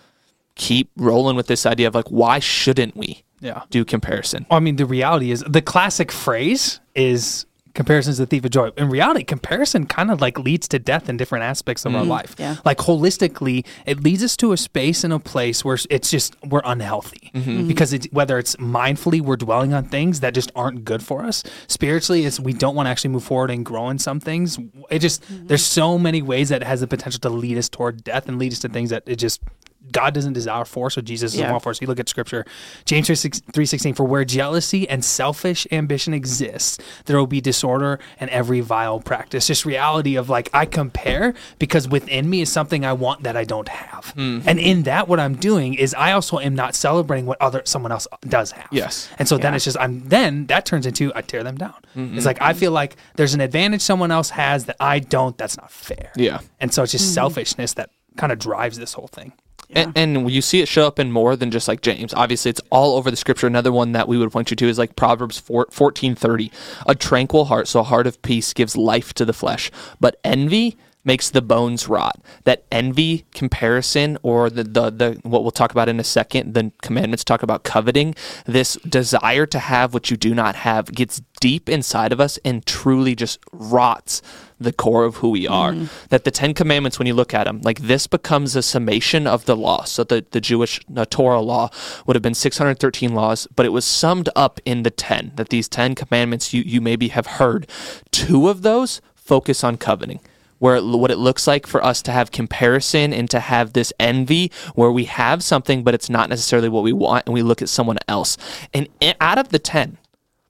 keep 0.56 0.90
rolling 0.98 1.36
with 1.36 1.48
this 1.48 1.66
idea 1.66 1.88
of 1.88 1.96
like 1.96 2.08
why 2.10 2.40
shouldn't 2.40 2.96
we 2.96 3.24
Yeah. 3.42 3.64
do 3.70 3.86
comparison 3.86 4.46
I 4.50 4.60
mean, 4.60 4.78
the 4.78 4.86
reality 4.86 5.32
is 5.32 5.44
the 5.48 5.62
classic 5.62 6.12
phrase 6.12 6.80
is 6.96 7.46
comparison's 7.76 8.18
the 8.18 8.26
thief 8.26 8.44
of 8.44 8.52
joy. 8.52 8.72
In 8.78 8.90
reality, 8.90 9.24
comparison 9.24 9.86
kind 9.86 10.10
of 10.10 10.22
like 10.22 10.40
leads 10.40 10.68
to 10.70 10.80
death 10.80 11.10
in 11.10 11.18
different 11.18 11.44
aspects 11.44 11.86
of 11.86 11.94
our 11.94 12.02
mm-hmm. 12.02 12.10
life. 12.10 12.36
yeah. 12.40 12.56
Like 12.66 12.80
holistically, 12.80 13.66
it 13.86 14.02
leads 14.02 14.24
us 14.24 14.36
to 14.38 14.54
a 14.54 14.58
space 14.58 15.04
and 15.04 15.14
a 15.14 15.20
place 15.20 15.64
where 15.64 15.78
it's 15.90 16.10
just 16.10 16.36
we're 16.44 16.62
unhealthy 16.66 17.32
mm-hmm. 17.36 17.50
Mm-hmm. 17.50 17.68
because 17.68 17.94
it's 17.94 18.08
whether 18.12 18.40
it's 18.40 18.56
mindfully 18.56 19.22
we're 19.22 19.36
dwelling 19.36 19.74
on 19.74 19.84
things 19.84 20.22
that 20.22 20.34
just 20.34 20.52
aren't 20.56 20.86
good 20.86 21.04
for 21.04 21.24
us. 21.24 21.44
Spiritually, 21.68 22.26
it's 22.26 22.40
we 22.40 22.54
don't 22.54 22.76
want 22.76 22.88
to 22.88 22.92
actually 22.92 23.12
move 23.12 23.24
forward 23.24 23.52
and 23.52 23.64
grow 23.64 23.90
in 23.90 24.00
some 24.00 24.20
things. 24.20 24.58
It 24.90 25.00
just 25.00 25.24
there's 25.30 25.66
so 25.66 26.00
many 26.00 26.22
ways 26.22 26.50
that 26.50 26.62
it 26.62 26.66
has 26.66 26.80
the 26.80 26.88
potential 26.88 27.20
to 27.20 27.30
lead 27.30 27.58
us 27.58 27.70
toward 27.70 28.04
death 28.04 28.28
and 28.28 28.40
lead 28.40 28.54
us 28.54 28.60
to 28.60 28.70
things 28.70 28.90
that 28.90 29.04
it 29.06 29.18
just 29.18 29.42
God 29.92 30.14
doesn't 30.14 30.34
desire 30.34 30.66
for, 30.66 30.90
so 30.90 31.02
Jesus 31.02 31.34
is 31.34 31.40
Yeah. 31.40 31.54
all 31.54 31.60
for 31.60 31.70
us. 31.70 31.82
You 31.82 31.88
look 31.88 32.00
at 32.00 32.10
Scripture, 32.10 32.46
James 32.86 33.08
three 33.54 33.66
sixteen. 33.66 33.94
For 33.94 34.04
where 34.04 34.26
jealousy 34.26 34.88
and 34.90 35.04
selfish 35.06 35.68
ambition 35.72 36.14
exists, 36.14 36.78
there 37.06 37.18
will 37.18 37.28
be 37.28 37.42
disorder 37.42 38.00
and 38.20 38.30
every 38.30 38.62
vile 38.62 39.00
practice. 39.00 39.48
Just 39.48 39.66
reality 39.66 40.16
of 40.16 40.30
like 40.30 40.50
I 40.54 40.66
compare 40.66 41.34
because 41.60 41.88
within 41.88 42.30
me 42.30 42.42
is 42.42 42.52
something 42.52 42.84
I 42.86 42.94
want 42.94 43.24
that 43.24 43.38
I 43.38 43.44
don't 43.44 43.70
have, 43.70 44.10
Hmm. 44.16 44.40
and 44.46 44.60
in 44.60 44.84
that 44.84 45.08
what 45.08 45.20
I'm 45.20 45.36
doing 45.36 45.74
is 45.76 45.94
I 45.94 46.12
also 46.14 46.40
am 46.40 46.56
not 46.56 46.76
celebrating 46.76 47.26
what 47.26 47.42
other 47.42 47.62
someone 47.66 47.92
else 47.92 48.08
does 48.28 48.52
have. 48.52 48.68
Yes. 48.72 49.08
and 49.20 49.28
so 49.28 49.38
then 49.38 49.54
it's 49.54 49.66
just 49.66 49.78
I'm 49.80 50.08
then 50.10 50.48
that 50.48 50.66
turns 50.66 50.86
into 50.86 51.12
I 51.16 51.22
tear 51.22 51.44
them 51.44 51.58
down. 51.58 51.76
Mm-hmm. 51.96 52.18
It's 52.18 52.26
like 52.26 52.42
I 52.42 52.54
feel 52.54 52.72
like 52.72 52.96
there's 53.16 53.34
an 53.34 53.42
advantage 53.42 53.82
someone 53.82 54.12
else 54.12 54.32
has 54.32 54.66
that 54.66 54.76
I 54.80 55.00
don't. 55.00 55.38
That's 55.38 55.58
not 55.58 55.72
fair. 55.72 56.12
yeah 56.16 56.40
and 56.60 56.74
so 56.74 56.84
it's 56.84 56.92
just 56.92 57.14
selfishness 57.14 57.74
that 57.76 57.90
kind 58.18 58.32
of 58.32 58.40
drives 58.40 58.78
this 58.78 58.94
whole 58.94 59.08
thing. 59.08 59.34
And, 59.72 59.94
and 59.96 60.32
you 60.32 60.42
see 60.42 60.62
it 60.62 60.68
show 60.68 60.88
up 60.88 61.00
in 61.00 61.12
more 61.12 61.36
than 61.36 61.52
just 61.52 61.68
like 61.68 61.82
James. 61.82 62.14
Obviously, 62.14 62.50
it's 62.50 62.62
all 62.70 62.98
over 62.98 63.10
the 63.10 63.18
scripture. 63.18 63.48
Another 63.48 63.72
one 63.72 63.92
that 63.94 64.08
we 64.08 64.18
would 64.18 64.32
point 64.32 64.50
you 64.52 64.56
to 64.58 64.68
is 64.68 64.78
like 64.78 64.96
Proverbs 64.96 65.40
4, 65.40 65.58
1430. 65.58 66.52
A 66.86 66.96
tranquil 66.96 67.46
heart, 67.46 67.68
so 67.68 67.82
a 67.82 67.84
heart 67.84 68.08
of 68.08 68.22
peace, 68.22 68.54
gives 68.54 68.78
life 68.78 69.14
to 69.16 69.26
the 69.26 69.34
flesh. 69.34 69.72
But 70.00 70.20
envy 70.24 70.78
makes 71.06 71.30
the 71.30 71.42
bones 71.42 71.88
rot. 71.88 72.20
That 72.44 72.66
envy 72.72 73.26
comparison, 73.34 74.18
or 74.24 74.50
the, 74.50 74.64
the, 74.64 74.90
the 74.90 75.20
what 75.24 75.44
we'll 75.44 75.52
talk 75.52 75.72
about 75.72 75.88
in 75.88 76.00
a 76.00 76.04
second, 76.04 76.54
the 76.54 76.72
commandments 76.82 77.24
talk 77.24 77.44
about 77.44 77.64
coveting, 77.64 78.16
this 78.46 78.76
desire 78.88 79.46
to 79.46 79.60
have 79.60 79.94
what 79.94 80.12
you 80.12 80.18
do 80.18 80.34
not 80.34 80.56
have 80.56 80.92
gets 80.92 81.22
deep 81.40 81.70
inside 81.70 82.12
of 82.12 82.20
us 82.20 82.40
and 82.44 82.66
truly 82.66 83.16
just 83.16 83.40
rots 83.52 84.22
the 84.60 84.74
core 84.74 85.04
of 85.04 85.18
who 85.18 85.30
we 85.30 85.48
are. 85.48 85.74
Mm. 85.74 86.08
That 86.10 86.24
the 86.24 86.32
Ten 86.32 86.54
Commandments, 86.54 86.98
when 86.98 87.08
you 87.08 87.14
look 87.14 87.34
at 87.34 87.44
them, 87.44 87.62
like 87.62 87.82
this 87.82 88.08
becomes 88.08 88.56
a 88.56 88.62
summation 88.62 89.28
of 89.28 89.46
the 89.46 89.56
law. 89.56 89.84
So 89.84 90.04
the, 90.04 90.26
the 90.32 90.42
Jewish 90.42 90.80
the 90.88 91.06
Torah 91.06 91.42
law 91.42 91.70
would 92.06 92.16
have 92.16 92.24
been 92.24 92.34
613 92.34 93.14
laws, 93.14 93.48
but 93.56 93.66
it 93.66 93.70
was 93.70 93.86
summed 93.86 94.30
up 94.36 94.60
in 94.66 94.84
the 94.84 94.92
10. 94.92 95.34
That 95.36 95.50
these 95.50 95.68
10 95.68 95.96
commandments, 95.96 96.54
you, 96.54 96.64
you 96.64 96.82
maybe 96.82 97.10
have 97.10 97.28
heard, 97.28 97.68
two 98.12 98.48
of 98.48 98.62
those 98.62 99.02
focus 99.14 99.64
on 99.64 99.78
coveting. 99.78 100.20
Where 100.66 100.78
it, 100.78 100.84
what 100.84 101.12
it 101.12 101.18
looks 101.20 101.46
like 101.46 101.68
for 101.68 101.84
us 101.86 102.02
to 102.02 102.12
have 102.12 102.32
comparison 102.32 103.14
and 103.14 103.30
to 103.30 103.40
have 103.40 103.74
this 103.74 103.94
envy, 104.00 104.52
where 104.74 104.92
we 104.92 105.06
have 105.06 105.44
something, 105.44 105.84
but 105.84 105.94
it's 105.94 106.10
not 106.10 106.28
necessarily 106.28 106.70
what 106.70 106.84
we 106.84 106.92
want, 106.92 107.28
and 107.28 107.34
we 107.36 107.44
look 107.44 107.62
at 107.62 107.70
someone 107.70 107.98
else. 108.08 108.36
And 108.74 108.88
out 109.22 109.38
of 109.38 109.50
the 109.50 109.60
10, 109.60 109.98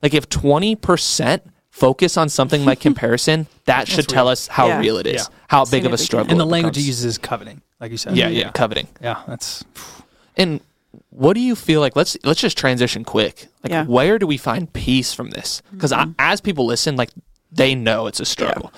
like 0.02 0.14
if 0.14 0.30
20% 0.30 1.42
focus 1.70 2.16
on 2.16 2.30
something 2.30 2.64
like 2.64 2.80
comparison, 2.90 3.48
that 3.66 3.90
should 3.90 4.08
tell 4.08 4.30
us 4.30 4.48
how 4.48 4.68
Yeah. 4.68 4.80
real 4.80 4.98
it 4.98 5.06
is, 5.08 5.24
Yeah. 5.30 5.36
how 5.50 5.66
big 5.66 5.86
of 5.86 5.92
a 5.92 5.98
struggle. 5.98 6.32
And 6.32 6.40
the 6.40 6.46
it 6.46 6.50
language 6.50 6.78
it 6.78 6.80
becomes. 6.80 6.88
uses 6.88 7.06
is 7.06 7.18
coveting, 7.18 7.62
like 7.82 7.92
you 7.92 7.98
said. 7.98 8.16
Yeah, 8.16 8.30
yeah, 8.30 8.52
coveting. 8.52 8.88
Yeah, 9.02 9.22
that's 9.28 9.66
And 10.38 10.62
what 11.10 11.34
do 11.34 11.42
you 11.42 11.56
feel 11.56 11.82
like? 11.82 11.94
Let's 11.98 12.16
let's 12.24 12.40
just 12.40 12.58
transition 12.58 13.04
quick. 13.04 13.48
Like, 13.64 13.72
Yeah. 13.74 13.84
where 13.84 14.18
do 14.18 14.26
we 14.28 14.38
find 14.38 14.72
peace 14.72 15.14
from 15.14 15.32
this? 15.32 15.62
Because 15.74 15.92
as 16.20 16.40
people 16.40 16.66
listen, 16.66 16.96
like 16.96 17.10
they 17.52 17.76
know 17.76 18.08
it's 18.08 18.22
a 18.22 18.26
struggle. 18.26 18.72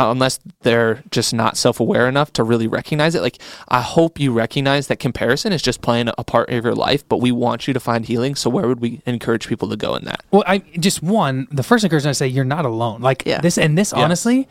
Uh, 0.00 0.10
unless 0.10 0.40
they're 0.62 1.02
just 1.10 1.34
not 1.34 1.56
self-aware 1.56 2.08
enough 2.08 2.32
to 2.32 2.42
really 2.42 2.66
recognize 2.66 3.14
it 3.14 3.20
like 3.22 3.38
i 3.68 3.80
hope 3.80 4.18
you 4.18 4.32
recognize 4.32 4.86
that 4.86 4.98
comparison 4.98 5.52
is 5.52 5.60
just 5.62 5.82
playing 5.82 6.08
a 6.16 6.24
part 6.24 6.48
of 6.50 6.64
your 6.64 6.74
life 6.74 7.06
but 7.08 7.18
we 7.18 7.30
want 7.30 7.66
you 7.68 7.74
to 7.74 7.80
find 7.80 8.06
healing 8.06 8.34
so 8.34 8.48
where 8.48 8.66
would 8.66 8.80
we 8.80 9.02
encourage 9.06 9.46
people 9.46 9.68
to 9.68 9.76
go 9.76 9.94
in 9.96 10.04
that 10.04 10.22
well. 10.30 10.44
I 10.46 10.58
just 10.78 11.02
one. 11.02 11.48
The 11.50 11.62
first 11.62 11.84
encouragement 11.84 12.10
I 12.10 12.18
say, 12.18 12.28
you're 12.28 12.44
not 12.44 12.64
alone. 12.64 13.00
Like 13.02 13.24
Yeah. 13.26 13.40
this, 13.40 13.58
and 13.58 13.76
this 13.76 13.92
honestly, 13.92 14.48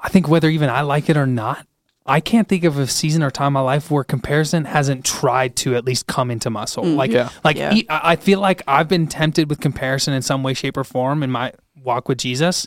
I 0.00 0.08
think 0.08 0.28
whether 0.28 0.48
even 0.48 0.68
I 0.68 0.82
like 0.82 1.08
it 1.08 1.16
or 1.16 1.26
not, 1.26 1.66
I 2.06 2.20
can't 2.20 2.46
think 2.48 2.64
of 2.64 2.78
a 2.78 2.86
season 2.86 3.22
or 3.22 3.30
time 3.30 3.48
in 3.48 3.52
my 3.54 3.60
life 3.60 3.90
where 3.90 4.04
comparison 4.04 4.66
hasn't 4.66 5.04
tried 5.04 5.56
to 5.56 5.74
at 5.76 5.84
least 5.84 6.06
come 6.06 6.30
into 6.30 6.50
my 6.50 6.66
soul. 6.66 6.84
Like, 6.84 7.10
Yeah. 7.10 7.30
like 7.42 7.56
Yeah. 7.56 7.72
I 7.88 8.16
feel 8.16 8.40
like 8.40 8.60
I've 8.68 8.88
been 8.88 9.06
tempted 9.06 9.48
with 9.48 9.60
comparison 9.60 10.12
in 10.12 10.20
some 10.22 10.42
way, 10.42 10.52
shape, 10.52 10.76
or 10.76 10.84
form 10.84 11.22
in 11.22 11.30
my 11.30 11.52
walk 11.82 12.08
with 12.08 12.18
Jesus. 12.18 12.66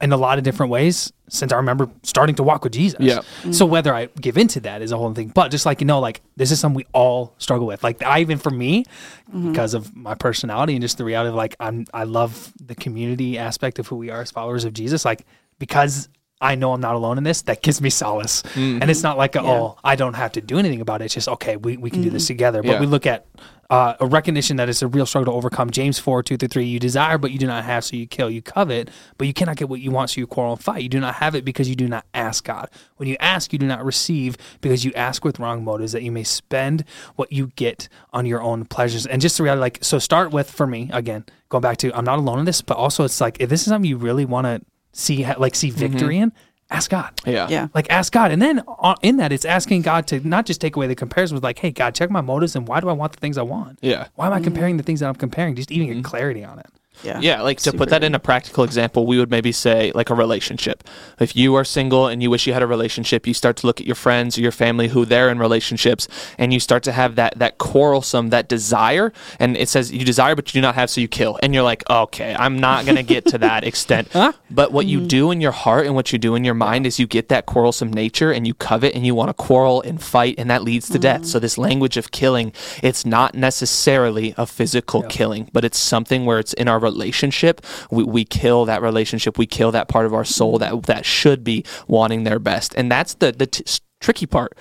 In 0.00 0.12
a 0.12 0.16
lot 0.16 0.38
of 0.38 0.44
different 0.44 0.70
ways 0.70 1.12
since 1.28 1.52
I 1.52 1.56
remember 1.56 1.88
starting 2.02 2.34
to 2.36 2.42
walk 2.42 2.64
with 2.64 2.72
Jesus. 2.72 3.00
Yeah. 3.00 3.20
So 3.52 3.64
whether 3.66 3.94
I 3.94 4.06
give 4.06 4.36
into 4.36 4.60
that 4.60 4.82
is 4.82 4.92
a 4.92 4.96
whole 4.96 5.12
thing. 5.14 5.28
But 5.28 5.50
just 5.50 5.66
like 5.66 5.80
you 5.80 5.86
know, 5.86 6.00
like 6.00 6.20
this 6.36 6.50
is 6.50 6.58
something 6.58 6.76
we 6.76 6.86
all 6.92 7.34
struggle 7.38 7.66
with. 7.66 7.84
Like 7.84 8.02
I 8.02 8.20
even 8.20 8.38
for 8.38 8.50
me, 8.50 8.84
mm-hmm. 8.84 9.50
because 9.50 9.74
of 9.74 9.94
my 9.94 10.14
personality 10.14 10.74
and 10.74 10.82
just 10.82 10.98
the 10.98 11.04
reality 11.04 11.28
of 11.28 11.34
like 11.34 11.54
I'm 11.60 11.86
I 11.94 12.04
love 12.04 12.52
the 12.60 12.74
community 12.74 13.38
aspect 13.38 13.78
of 13.78 13.86
who 13.86 13.96
we 13.96 14.10
are 14.10 14.22
as 14.22 14.30
followers 14.30 14.64
of 14.64 14.72
Jesus. 14.72 15.04
Like 15.04 15.24
because 15.58 16.08
I 16.40 16.54
know 16.54 16.72
I'm 16.72 16.80
not 16.80 16.94
alone 16.94 17.18
in 17.18 17.24
this, 17.24 17.42
that 17.42 17.62
gives 17.62 17.80
me 17.82 17.90
solace. 17.90 18.42
Mm-hmm. 18.42 18.80
And 18.80 18.90
it's 18.90 19.02
not 19.02 19.18
like, 19.18 19.36
a, 19.36 19.42
oh, 19.42 19.76
I 19.84 19.94
don't 19.96 20.14
have 20.14 20.32
to 20.32 20.40
do 20.40 20.58
anything 20.58 20.80
about 20.80 21.02
it. 21.02 21.06
It's 21.06 21.14
just, 21.14 21.28
okay, 21.28 21.56
we, 21.56 21.76
we 21.76 21.90
can 21.90 22.00
do 22.02 22.10
this 22.10 22.26
together. 22.26 22.62
But 22.62 22.70
Mm-hmm. 22.70 22.74
Yeah. 22.74 22.80
we 22.80 22.86
look 22.86 23.06
at 23.06 23.26
uh, 23.68 23.94
a 24.00 24.06
recognition 24.06 24.56
that 24.56 24.68
it's 24.68 24.80
a 24.82 24.86
real 24.88 25.06
struggle 25.06 25.32
to 25.32 25.36
overcome. 25.36 25.70
James 25.70 25.98
4, 25.98 26.22
2 26.22 26.36
through 26.36 26.48
3, 26.48 26.64
you 26.64 26.78
desire, 26.80 27.18
but 27.18 27.30
you 27.30 27.38
do 27.38 27.46
not 27.46 27.64
have, 27.64 27.84
so 27.84 27.94
you 27.96 28.06
kill. 28.06 28.30
You 28.30 28.42
covet, 28.42 28.90
but 29.18 29.26
you 29.26 29.34
cannot 29.34 29.56
get 29.56 29.68
what 29.68 29.80
you 29.80 29.90
want, 29.90 30.10
so 30.10 30.20
you 30.20 30.26
quarrel 30.26 30.54
and 30.54 30.62
fight. 30.62 30.82
You 30.82 30.88
do 30.88 30.98
not 30.98 31.16
have 31.16 31.34
it 31.34 31.44
because 31.44 31.68
you 31.68 31.76
do 31.76 31.86
not 31.88 32.04
ask 32.14 32.42
God. 32.44 32.68
When 32.96 33.08
you 33.08 33.16
ask, 33.20 33.52
you 33.52 33.58
do 33.58 33.66
not 33.66 33.84
receive 33.84 34.36
because 34.60 34.84
you 34.84 34.92
ask 34.94 35.24
with 35.24 35.38
wrong 35.38 35.62
motives 35.62 35.92
that 35.92 36.02
you 36.02 36.10
may 36.10 36.24
spend 36.24 36.84
what 37.16 37.32
you 37.32 37.48
get 37.56 37.88
on 38.12 38.24
your 38.26 38.40
own 38.42 38.64
pleasures. 38.64 39.06
And 39.06 39.20
just 39.20 39.36
the 39.36 39.42
reality, 39.44 39.60
like, 39.60 39.78
so 39.82 39.98
start 39.98 40.32
with, 40.32 40.50
for 40.50 40.66
me, 40.66 40.90
again, 40.92 41.24
going 41.48 41.62
back 41.62 41.76
to, 41.78 41.92
I'm 41.96 42.04
not 42.04 42.18
alone 42.18 42.38
in 42.40 42.44
this, 42.46 42.62
but 42.62 42.76
also 42.76 43.04
it's 43.04 43.20
like, 43.20 43.36
if 43.40 43.50
this 43.50 43.60
is 43.60 43.66
something 43.66 43.88
you 43.88 43.98
really 43.98 44.24
want 44.24 44.46
to 44.46 44.62
see, 44.92 45.26
like, 45.36 45.54
see 45.54 45.68
mm-hmm. 45.68 45.78
victory 45.78 46.18
in, 46.18 46.32
ask 46.70 46.90
God. 46.90 47.10
Yeah. 47.26 47.48
Yeah. 47.48 47.68
Like 47.74 47.90
ask 47.90 48.12
God, 48.12 48.30
and 48.30 48.40
then 48.40 48.62
uh, 48.66 48.94
in 49.02 49.16
that, 49.16 49.32
it's 49.32 49.44
asking 49.44 49.82
God 49.82 50.06
to 50.08 50.26
not 50.26 50.46
just 50.46 50.60
take 50.60 50.76
away 50.76 50.86
the 50.86 50.94
comparison 50.94 51.34
with 51.34 51.44
like, 51.44 51.58
hey, 51.58 51.70
God, 51.70 51.94
check 51.94 52.10
my 52.10 52.20
motives 52.20 52.56
and 52.56 52.66
why 52.66 52.80
do 52.80 52.88
I 52.88 52.92
want 52.92 53.12
the 53.12 53.18
things 53.18 53.36
I 53.38 53.42
want? 53.42 53.78
Yeah. 53.82 54.08
Why 54.14 54.26
am 54.26 54.32
I 54.32 54.36
mm-hmm. 54.36 54.44
comparing 54.44 54.76
the 54.76 54.82
things 54.82 55.00
that 55.00 55.08
I'm 55.08 55.14
comparing? 55.14 55.56
Just 55.56 55.70
even 55.72 55.88
get 55.88 55.94
mm-hmm. 55.94 56.02
clarity 56.02 56.44
on 56.44 56.58
it. 56.58 56.66
Yeah. 57.02 57.20
Yeah, 57.20 57.42
like 57.42 57.58
to 57.58 57.64
Super 57.64 57.78
put 57.78 57.88
that 57.90 58.04
in 58.04 58.14
a 58.14 58.18
practical 58.18 58.64
example, 58.64 59.06
we 59.06 59.18
would 59.18 59.30
maybe 59.30 59.52
say 59.52 59.92
like 59.94 60.10
a 60.10 60.14
relationship. 60.14 60.84
If 61.18 61.34
you 61.34 61.54
are 61.54 61.64
single 61.64 62.06
and 62.06 62.22
you 62.22 62.30
wish 62.30 62.46
you 62.46 62.52
had 62.52 62.62
a 62.62 62.66
relationship, 62.66 63.26
you 63.26 63.34
start 63.34 63.56
to 63.58 63.66
look 63.66 63.80
at 63.80 63.86
your 63.86 63.94
friends 63.94 64.36
or 64.36 64.42
your 64.42 64.52
family 64.52 64.88
who 64.88 65.04
they're 65.04 65.30
in 65.30 65.38
relationships, 65.38 66.08
and 66.38 66.52
you 66.52 66.60
start 66.60 66.82
to 66.84 66.92
have 66.92 67.16
that 67.16 67.38
that 67.38 67.58
quarrelsome, 67.58 68.30
that 68.30 68.48
desire, 68.48 69.12
and 69.38 69.56
it 69.56 69.68
says 69.68 69.92
you 69.92 70.04
desire 70.04 70.34
but 70.34 70.48
you 70.48 70.60
do 70.60 70.62
not 70.62 70.74
have, 70.74 70.90
so 70.90 71.00
you 71.00 71.08
kill, 71.08 71.38
and 71.42 71.54
you're 71.54 71.62
like, 71.62 71.88
okay, 71.88 72.34
I'm 72.38 72.58
not 72.58 72.86
gonna 72.86 73.02
get 73.02 73.26
to 73.26 73.38
that 73.38 73.64
extent. 73.64 74.08
But 74.50 74.72
what 74.72 74.86
you 74.86 74.98
mm-hmm. 74.98 75.06
do 75.06 75.30
in 75.30 75.40
your 75.40 75.52
heart 75.52 75.86
and 75.86 75.94
what 75.94 76.12
you 76.12 76.18
do 76.18 76.34
in 76.34 76.44
your 76.44 76.54
mind 76.54 76.86
is 76.86 76.98
you 76.98 77.06
get 77.06 77.28
that 77.28 77.46
quarrelsome 77.46 77.92
nature 77.92 78.32
and 78.32 78.46
you 78.46 78.54
covet 78.54 78.94
and 78.94 79.06
you 79.06 79.14
want 79.14 79.28
to 79.28 79.34
quarrel 79.34 79.80
and 79.82 80.02
fight, 80.02 80.34
and 80.38 80.50
that 80.50 80.62
leads 80.64 80.88
to 80.88 80.98
death. 80.98 81.22
Mm-hmm. 81.22 81.26
So 81.26 81.38
this 81.38 81.56
language 81.56 81.96
of 81.96 82.10
killing, 82.10 82.52
it's 82.82 83.06
not 83.06 83.34
necessarily 83.34 84.34
a 84.36 84.46
physical 84.46 85.02
killing, 85.04 85.48
but 85.52 85.64
it's 85.64 85.78
something 85.78 86.26
where 86.26 86.38
it's 86.38 86.52
in 86.54 86.68
our 86.68 86.80
relationship. 86.90 87.60
We, 87.90 88.02
we 88.04 88.24
kill 88.24 88.64
that 88.66 88.82
relationship. 88.82 89.38
We 89.38 89.46
kill 89.46 89.72
that 89.72 89.88
part 89.88 90.06
of 90.06 90.12
our 90.14 90.24
soul 90.24 90.58
that 90.58 90.82
that 90.84 91.04
should 91.04 91.42
be 91.44 91.64
wanting 91.86 92.24
their 92.24 92.38
best, 92.38 92.74
and 92.76 92.90
that's 92.90 93.14
the 93.14 93.32
the 93.32 93.46
t- 93.46 93.64
s- 93.66 93.80
tricky 94.00 94.26
part 94.26 94.52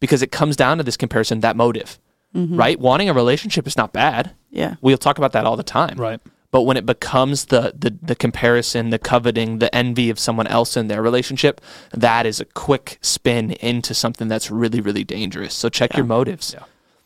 because 0.00 0.22
it 0.22 0.30
comes 0.30 0.56
down 0.56 0.78
to 0.78 0.84
this 0.84 0.96
comparison, 0.96 1.40
that 1.40 1.56
motive, 1.56 1.98
mm-hmm. 2.34 2.56
right? 2.56 2.78
Wanting 2.80 3.08
a 3.08 3.14
relationship 3.14 3.66
is 3.66 3.76
not 3.76 3.92
bad. 3.92 4.34
Yeah. 4.50 4.76
We'll 4.80 4.98
talk 4.98 5.18
about 5.18 5.32
that 5.32 5.44
all 5.44 5.56
the 5.56 5.62
time. 5.80 5.96
Right. 5.98 6.20
But 6.50 6.62
when 6.62 6.76
it 6.76 6.86
becomes 6.86 7.46
the, 7.46 7.74
the 7.78 7.90
the 8.00 8.14
comparison, 8.14 8.90
the 8.90 8.98
coveting, 8.98 9.58
the 9.58 9.74
envy 9.74 10.08
of 10.10 10.18
someone 10.18 10.46
else 10.46 10.76
in 10.80 10.88
their 10.88 11.02
relationship, 11.02 11.60
that 11.92 12.24
is 12.24 12.40
a 12.40 12.46
quick 12.46 12.98
spin 13.02 13.52
into 13.60 13.92
something 13.92 14.28
that's 14.28 14.50
really, 14.50 14.80
really 14.80 15.04
dangerous. 15.04 15.54
So 15.54 15.68
check 15.68 15.94
your 15.96 16.06
motives. 16.06 16.54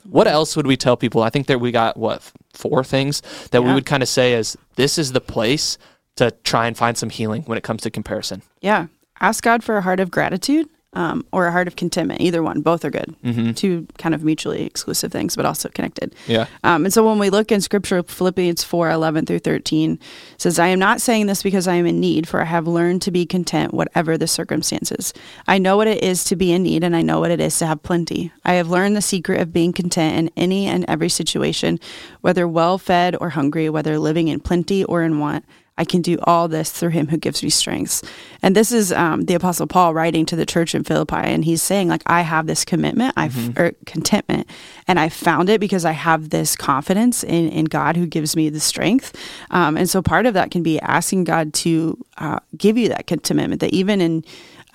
What 0.04 0.26
else 0.26 0.56
would 0.56 0.66
we 0.66 0.76
tell 0.76 0.96
people? 0.96 1.22
I 1.22 1.30
think 1.30 1.46
that 1.46 1.60
we 1.60 1.70
got 1.72 1.96
what 1.96 2.30
four 2.54 2.84
things 2.84 3.22
that 3.50 3.62
we 3.62 3.72
would 3.72 3.86
kind 3.86 4.02
of 4.02 4.08
say 4.08 4.34
is 4.34 4.56
this 4.76 4.98
is 4.98 5.12
the 5.12 5.20
place 5.20 5.78
to 6.16 6.30
try 6.44 6.66
and 6.66 6.76
find 6.76 6.96
some 6.98 7.10
healing 7.10 7.42
when 7.42 7.56
it 7.56 7.64
comes 7.64 7.82
to 7.82 7.90
comparison. 7.90 8.42
Yeah. 8.60 8.86
Ask 9.20 9.44
God 9.44 9.62
for 9.62 9.76
a 9.76 9.82
heart 9.82 10.00
of 10.00 10.10
gratitude 10.10 10.68
um, 10.94 11.24
or 11.32 11.46
a 11.46 11.52
heart 11.52 11.68
of 11.68 11.76
contentment. 11.76 12.20
Either 12.20 12.42
one. 12.42 12.60
Both 12.60 12.84
are 12.84 12.90
good. 12.90 13.14
Two 13.56 13.86
kind 13.98 14.14
of 14.14 14.22
mutually 14.22 14.64
exclusive 14.64 15.10
things, 15.10 15.36
but 15.36 15.46
also 15.46 15.68
connected. 15.70 16.14
Yeah. 16.26 16.46
Um, 16.64 16.84
and 16.84 16.92
so 16.92 17.06
when 17.06 17.18
we 17.18 17.30
look 17.30 17.50
in 17.50 17.60
scripture, 17.60 18.02
Philippians 18.02 18.62
4 18.62 18.90
11 18.90 19.26
through 19.26 19.38
13 19.38 19.98
says, 20.36 20.58
I 20.58 20.68
am 20.68 20.78
not 20.78 21.00
saying 21.00 21.26
this 21.26 21.42
because 21.42 21.66
I 21.66 21.74
am 21.74 21.86
in 21.86 21.98
need, 21.98 22.28
for 22.28 22.40
I 22.40 22.44
have 22.44 22.66
learned 22.66 23.02
to 23.02 23.10
be 23.10 23.24
content, 23.24 23.72
whatever 23.72 24.18
the 24.18 24.26
circumstances. 24.26 25.14
I 25.48 25.58
know 25.58 25.76
what 25.76 25.88
it 25.88 26.02
is 26.02 26.24
to 26.24 26.36
be 26.36 26.52
in 26.52 26.62
need, 26.62 26.84
and 26.84 26.94
I 26.94 27.02
know 27.02 27.20
what 27.20 27.30
it 27.30 27.40
is 27.40 27.58
to 27.58 27.66
have 27.66 27.82
plenty. 27.82 28.32
I 28.44 28.54
have 28.54 28.68
learned 28.68 28.96
the 28.96 29.02
secret 29.02 29.40
of 29.40 29.52
being 29.52 29.72
content 29.72 30.18
in 30.18 30.30
any 30.36 30.66
and 30.66 30.84
every 30.88 31.08
situation, 31.08 31.80
whether 32.20 32.46
well 32.46 32.76
fed 32.76 33.16
or 33.20 33.30
hungry, 33.30 33.70
whether 33.70 33.98
living 33.98 34.28
in 34.28 34.40
plenty 34.40 34.84
or 34.84 35.02
in 35.02 35.18
want. 35.18 35.44
I 35.78 35.84
can 35.84 36.02
do 36.02 36.18
all 36.24 36.48
this 36.48 36.70
through 36.70 36.90
him 36.90 37.08
who 37.08 37.16
gives 37.16 37.42
me 37.42 37.50
strength. 37.50 38.02
And 38.42 38.54
this 38.54 38.72
is 38.72 38.92
um, 38.92 39.22
the 39.22 39.34
Apostle 39.34 39.66
Paul 39.66 39.94
writing 39.94 40.26
to 40.26 40.36
the 40.36 40.44
church 40.44 40.74
in 40.74 40.84
Philippi, 40.84 41.16
and 41.16 41.44
he's 41.44 41.62
saying, 41.62 41.88
like, 41.88 42.02
I 42.06 42.20
have 42.20 42.46
this 42.46 42.64
commitment, 42.64 43.14
I 43.16 43.28
Mm-hmm. 43.32 43.58
or 43.58 43.72
contentment, 43.86 44.46
and 44.86 45.00
I 45.00 45.08
found 45.08 45.48
it 45.48 45.60
because 45.60 45.86
I 45.86 45.92
have 45.92 46.28
this 46.28 46.54
confidence 46.54 47.24
in, 47.24 47.48
in 47.48 47.64
God 47.64 47.96
who 47.96 48.06
gives 48.06 48.36
me 48.36 48.50
the 48.50 48.60
strength. 48.60 49.16
Um, 49.50 49.78
and 49.78 49.88
so 49.88 50.02
part 50.02 50.26
of 50.26 50.34
that 50.34 50.50
can 50.50 50.62
be 50.62 50.78
asking 50.80 51.24
God 51.24 51.54
to 51.54 51.96
uh, 52.18 52.40
give 52.58 52.76
you 52.76 52.88
that 52.90 53.06
contentment, 53.06 53.60
that 53.60 53.72
even 53.72 54.00
in 54.02 54.24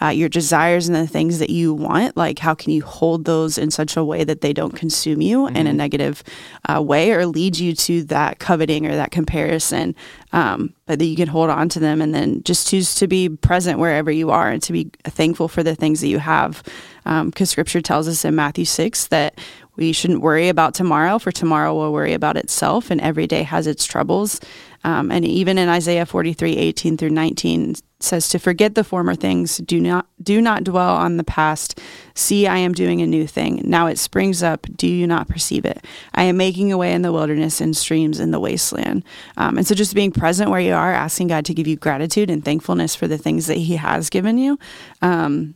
uh, 0.02 0.10
your 0.10 0.30
desires 0.30 0.88
and 0.88 0.96
the 0.96 1.08
things 1.08 1.40
that 1.40 1.50
you 1.50 1.74
want, 1.74 2.16
like 2.16 2.38
how 2.40 2.54
can 2.54 2.72
you 2.72 2.84
hold 2.84 3.26
those 3.26 3.58
in 3.58 3.72
such 3.72 3.98
a 3.98 4.04
way 4.04 4.24
that 4.24 4.42
they 4.42 4.54
don't 4.54 4.76
consume 4.76 5.22
you 5.22 5.48
in 5.48 5.66
a 5.66 5.74
negative 5.74 6.24
uh, 6.70 6.82
way 6.82 7.12
or 7.12 7.26
lead 7.26 7.58
you 7.58 7.74
to 7.74 8.04
that 8.04 8.38
coveting 8.38 8.86
or 8.86 8.96
that 8.96 9.10
comparison, 9.10 9.96
um, 10.34 10.74
but 10.86 11.00
that 11.00 11.06
you 11.06 11.16
can 11.16 11.28
hold 11.28 11.50
on 11.50 11.68
to 11.70 11.80
them 11.80 12.02
and 12.02 12.14
then 12.14 12.44
just 12.44 12.68
choose 12.68 12.94
to 12.96 13.08
be 13.08 13.28
present 13.28 13.80
wherever 13.80 14.12
you 14.12 14.30
are 14.30 14.50
and 14.50 14.62
to 14.62 14.72
be 14.72 14.90
thankful 15.06 15.48
for 15.48 15.64
the 15.64 15.76
things 15.76 16.02
that 16.02 16.08
you 16.08 16.20
have. 16.20 16.64
Because 17.04 17.50
scripture 17.50 17.82
tells 17.82 18.08
us 18.08 18.26
in 18.26 18.36
Matthew 18.36 18.66
6 18.66 19.08
that 19.08 19.40
we 19.78 19.94
shouldn't 19.94 20.22
worry 20.22 20.50
about 20.50 20.74
tomorrow, 20.74 21.20
for 21.20 21.32
tomorrow 21.32 21.74
will 21.74 21.94
worry 21.94 22.14
about 22.14 22.36
itself, 22.36 22.92
and 22.92 23.00
every 23.00 23.28
day 23.28 23.44
has 23.44 23.66
its 23.66 23.86
troubles. 23.86 24.42
Um, 24.88 25.12
and 25.12 25.26
even 25.26 25.58
in 25.58 25.68
Isaiah 25.68 26.06
43, 26.06 26.56
18 26.56 26.96
through 26.96 27.10
19 27.10 27.76
says 28.00 28.30
to 28.30 28.40
forget 28.40 28.74
the 28.74 28.86
former 28.86 29.16
things, 29.16 29.58
do 29.58 29.82
not 29.82 30.08
do 30.24 30.40
not 30.40 30.64
dwell 30.64 30.96
on 30.96 31.18
the 31.18 31.26
past. 31.26 31.82
See, 32.14 32.48
I 32.48 32.56
am 32.56 32.72
doing 32.72 33.02
a 33.02 33.06
new 33.06 33.28
thing. 33.28 33.62
Now 33.66 33.88
it 33.88 34.00
springs 34.00 34.42
up. 34.42 34.66
Do 34.78 34.88
you 34.88 35.06
not 35.06 35.28
perceive 35.28 35.66
it? 35.66 35.84
I 36.14 36.24
am 36.24 36.38
making 36.38 36.72
a 36.72 36.78
way 36.78 36.94
in 36.94 37.02
the 37.02 37.12
wilderness 37.12 37.60
and 37.60 37.76
streams 37.76 38.22
in 38.22 38.32
the 38.32 38.40
wasteland. 38.40 39.04
Um, 39.36 39.58
and 39.58 39.68
so 39.68 39.76
just 39.76 39.94
being 39.94 40.14
present 40.14 40.52
where 40.52 40.62
you 40.62 40.72
are, 40.72 40.94
asking 40.94 41.28
God 41.28 41.44
to 41.48 41.54
give 41.54 41.68
you 41.68 41.76
gratitude 41.76 42.30
and 42.30 42.46
thankfulness 42.46 42.96
for 42.96 43.10
the 43.10 43.18
things 43.18 43.48
that 43.48 43.58
He 43.58 43.76
has 43.76 44.10
given 44.10 44.38
you. 44.38 44.58
Um, 45.02 45.54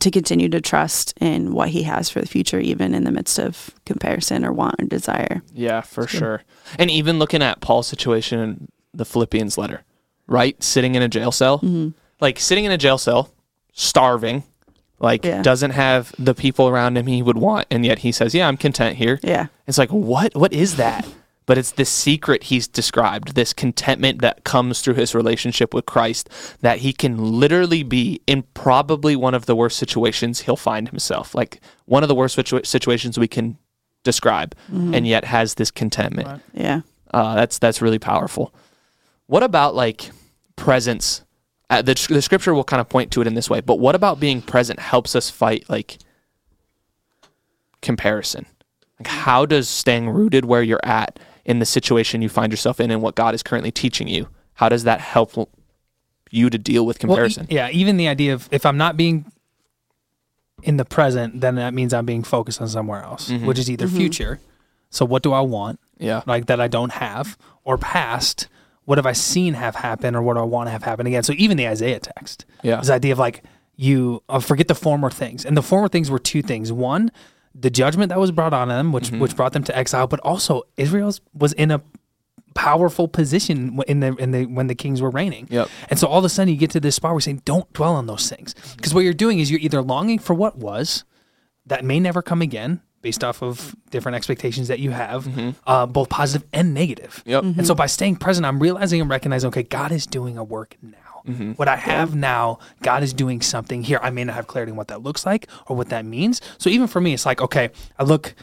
to 0.00 0.10
continue 0.10 0.48
to 0.48 0.60
trust 0.60 1.14
in 1.20 1.52
what 1.52 1.68
he 1.70 1.82
has 1.84 2.08
for 2.10 2.20
the 2.20 2.26
future, 2.26 2.58
even 2.60 2.94
in 2.94 3.04
the 3.04 3.10
midst 3.12 3.38
of 3.38 3.70
comparison 3.84 4.44
or 4.44 4.52
want 4.52 4.76
or 4.80 4.84
desire. 4.86 5.42
Yeah, 5.52 5.80
for 5.82 6.06
sure. 6.06 6.42
And 6.78 6.90
even 6.90 7.18
looking 7.18 7.42
at 7.42 7.60
Paul's 7.60 7.86
situation 7.86 8.38
in 8.40 8.68
the 8.94 9.04
Philippians 9.04 9.58
letter, 9.58 9.82
right? 10.26 10.60
Sitting 10.62 10.94
in 10.94 11.02
a 11.02 11.08
jail 11.08 11.32
cell. 11.32 11.58
Mm-hmm. 11.58 11.90
Like 12.20 12.38
sitting 12.38 12.64
in 12.64 12.72
a 12.72 12.78
jail 12.78 12.98
cell, 12.98 13.30
starving, 13.72 14.44
like 15.00 15.24
Yeah. 15.24 15.42
doesn't 15.42 15.72
have 15.72 16.14
the 16.18 16.34
people 16.34 16.68
around 16.68 16.96
him 16.96 17.06
he 17.06 17.22
would 17.22 17.36
want, 17.38 17.66
and 17.70 17.84
yet 17.84 18.00
he 18.00 18.12
says, 18.12 18.34
"Yeah, 18.34 18.46
I'm 18.48 18.56
content 18.56 18.96
here." 18.96 19.18
Yeah. 19.22 19.46
It's 19.66 19.78
like, 19.78 19.90
what? 19.90 20.34
What 20.36 20.52
is 20.52 20.76
that? 20.76 21.06
But 21.44 21.58
it's 21.58 21.72
this 21.72 21.90
secret 21.90 22.44
he's 22.44 22.68
described, 22.68 23.34
this 23.34 23.52
contentment 23.52 24.22
that 24.22 24.44
comes 24.44 24.80
through 24.80 24.94
his 24.94 25.14
relationship 25.14 25.74
with 25.74 25.86
Christ, 25.86 26.28
that 26.60 26.78
he 26.78 26.92
can 26.92 27.16
literally 27.40 27.82
be 27.82 28.20
in 28.26 28.44
probably 28.54 29.16
one 29.16 29.34
of 29.34 29.46
the 29.46 29.56
worst 29.56 29.76
situations 29.76 30.40
he'll 30.40 30.56
find 30.56 30.88
himself. 30.88 31.34
Like 31.34 31.60
one 31.86 32.04
of 32.04 32.08
the 32.08 32.14
worst 32.14 32.36
situa- 32.38 32.64
situations 32.64 33.18
we 33.18 33.28
can 33.28 33.58
describe, 34.04 34.54
and 34.94 35.06
yet 35.06 35.24
has 35.24 35.54
this 35.54 35.70
contentment. 35.70 36.42
Yeah. 36.52 36.82
Uh, 37.12 37.34
that's 37.34 37.58
that's 37.58 37.82
really 37.82 37.98
powerful. 37.98 38.54
What 39.26 39.42
about 39.42 39.74
like 39.74 40.10
presence? 40.56 41.22
Uh, 41.70 41.82
the, 41.82 41.94
the 42.08 42.22
scripture 42.22 42.54
will 42.54 42.64
kind 42.64 42.80
of 42.80 42.88
point 42.88 43.10
to 43.12 43.20
it 43.20 43.26
in 43.26 43.34
this 43.34 43.50
way, 43.50 43.60
but 43.60 43.78
what 43.78 43.94
about 43.94 44.20
being 44.20 44.42
present 44.42 44.78
helps 44.78 45.16
us 45.16 45.30
fight 45.30 45.68
like 45.68 45.98
comparison? 47.80 48.46
Like 48.98 49.08
how 49.08 49.46
does 49.46 49.68
staying 49.68 50.08
rooted 50.10 50.44
where 50.44 50.62
you're 50.62 50.84
at 50.84 51.18
in 51.44 51.58
the 51.58 51.66
situation 51.66 52.22
you 52.22 52.28
find 52.28 52.52
yourself 52.52 52.80
in 52.80 52.90
and 52.90 53.02
what 53.02 53.14
God 53.14 53.34
is 53.34 53.42
currently 53.42 53.70
teaching 53.70 54.08
you, 54.08 54.28
how 54.54 54.68
does 54.68 54.84
that 54.84 55.00
help 55.00 55.48
you 56.30 56.48
to 56.50 56.58
deal 56.58 56.86
with 56.86 56.96
Well, 57.02 57.08
comparison? 57.16 57.46
yeah, 57.50 57.68
even 57.70 57.96
the 57.96 58.08
idea 58.08 58.32
of 58.34 58.48
if 58.50 58.64
I'm 58.64 58.76
not 58.76 58.96
being 58.96 59.24
in 60.62 60.76
the 60.76 60.84
present, 60.84 61.40
then 61.40 61.56
that 61.56 61.74
means 61.74 61.92
I'm 61.92 62.06
being 62.06 62.22
focused 62.22 62.60
on 62.60 62.68
somewhere 62.68 63.02
else, 63.02 63.28
which 63.30 63.58
is 63.58 63.70
either 63.70 63.88
future. 63.88 64.40
So 64.90 65.04
what 65.04 65.22
do 65.22 65.32
I 65.32 65.40
want? 65.40 65.80
yeah. 65.98 66.22
like 66.26 66.46
that 66.46 66.60
I 66.60 66.66
don't 66.68 66.92
have, 66.92 67.38
or 67.64 67.78
past, 67.78 68.48
what 68.84 68.98
have 68.98 69.06
I 69.06 69.12
seen 69.12 69.54
have 69.54 69.76
happen, 69.76 70.16
or 70.16 70.22
what 70.22 70.34
do 70.34 70.40
I 70.40 70.44
want 70.44 70.66
to 70.66 70.70
have 70.72 70.82
happen 70.82 71.06
again? 71.06 71.22
So 71.22 71.32
even 71.36 71.56
the 71.56 71.68
Isaiah 71.68 72.00
text, 72.00 72.44
Yeah. 72.62 72.76
this 72.76 72.90
idea 72.90 73.12
of 73.12 73.18
like 73.20 73.42
you 73.76 74.22
uh, 74.28 74.40
forget 74.40 74.68
the 74.68 74.74
former 74.74 75.10
things, 75.10 75.44
and 75.44 75.56
the 75.56 75.62
former 75.62 75.88
things 75.88 76.10
were 76.10 76.18
two 76.18 76.42
things: 76.42 76.72
one, 76.72 77.10
the 77.54 77.70
judgment 77.70 78.08
that 78.10 78.18
was 78.18 78.30
brought 78.30 78.52
on 78.52 78.68
them, 78.68 78.92
which 78.92 79.10
mm-hmm. 79.10 79.20
which 79.20 79.36
brought 79.36 79.52
them 79.52 79.64
to 79.64 79.76
exile, 79.76 80.06
but 80.06 80.20
also 80.20 80.62
Israel 80.76 81.12
was 81.34 81.52
in 81.54 81.70
a 81.70 81.82
powerful 82.54 83.08
position 83.08 83.80
in 83.88 84.00
the 84.00 84.14
in 84.16 84.30
the 84.30 84.46
when 84.46 84.66
the 84.66 84.74
kings 84.74 85.00
were 85.00 85.10
reigning. 85.10 85.46
Yep. 85.50 85.68
And 85.90 85.98
so 85.98 86.06
all 86.06 86.18
of 86.18 86.24
a 86.24 86.28
sudden 86.28 86.52
you 86.52 86.58
get 86.58 86.70
to 86.72 86.80
this 86.80 86.96
spot 86.96 87.10
where 87.10 87.16
you're 87.16 87.20
saying, 87.22 87.42
don't 87.44 87.70
dwell 87.72 87.94
on 87.94 88.06
those 88.06 88.28
things. 88.28 88.54
Mm-hmm. 88.54 88.76
Because 88.76 88.94
what 88.94 89.04
you're 89.04 89.14
doing 89.14 89.38
is 89.38 89.50
you're 89.50 89.60
either 89.60 89.82
longing 89.82 90.18
for 90.18 90.34
what 90.34 90.56
was 90.56 91.04
that 91.66 91.84
may 91.84 92.00
never 92.00 92.22
come 92.22 92.42
again 92.42 92.82
based 93.02 93.24
off 93.24 93.42
of 93.42 93.74
different 93.90 94.14
expectations 94.14 94.68
that 94.68 94.78
you 94.78 94.92
have, 94.92 95.24
mm-hmm. 95.24 95.50
uh, 95.66 95.86
both 95.86 96.08
positive 96.08 96.46
and 96.52 96.72
negative. 96.72 97.22
Yep. 97.26 97.42
And 97.42 97.66
so 97.66 97.74
by 97.74 97.86
staying 97.86 98.16
present, 98.16 98.46
I'm 98.46 98.60
realizing 98.60 99.00
and 99.00 99.10
recognizing, 99.10 99.48
okay, 99.48 99.64
God 99.64 99.90
is 99.90 100.06
doing 100.06 100.38
a 100.38 100.44
work 100.44 100.76
now. 100.80 100.98
Mm-hmm. 101.26 101.52
What 101.52 101.68
I 101.68 101.76
have 101.76 102.14
now, 102.14 102.58
God 102.82 103.02
is 103.02 103.12
doing 103.12 103.40
something 103.40 103.82
here. 103.82 104.00
I 104.02 104.10
may 104.10 104.24
not 104.24 104.34
have 104.34 104.46
clarity 104.46 104.72
on 104.72 104.76
what 104.76 104.88
that 104.88 105.02
looks 105.02 105.24
like 105.24 105.48
or 105.66 105.76
what 105.76 105.88
that 105.90 106.04
means. 106.04 106.40
So 106.58 106.70
even 106.70 106.86
for 106.86 107.00
me, 107.00 107.14
it's 107.14 107.26
like, 107.26 107.40
okay, 107.40 107.70
I 107.98 108.04
look, 108.04 108.34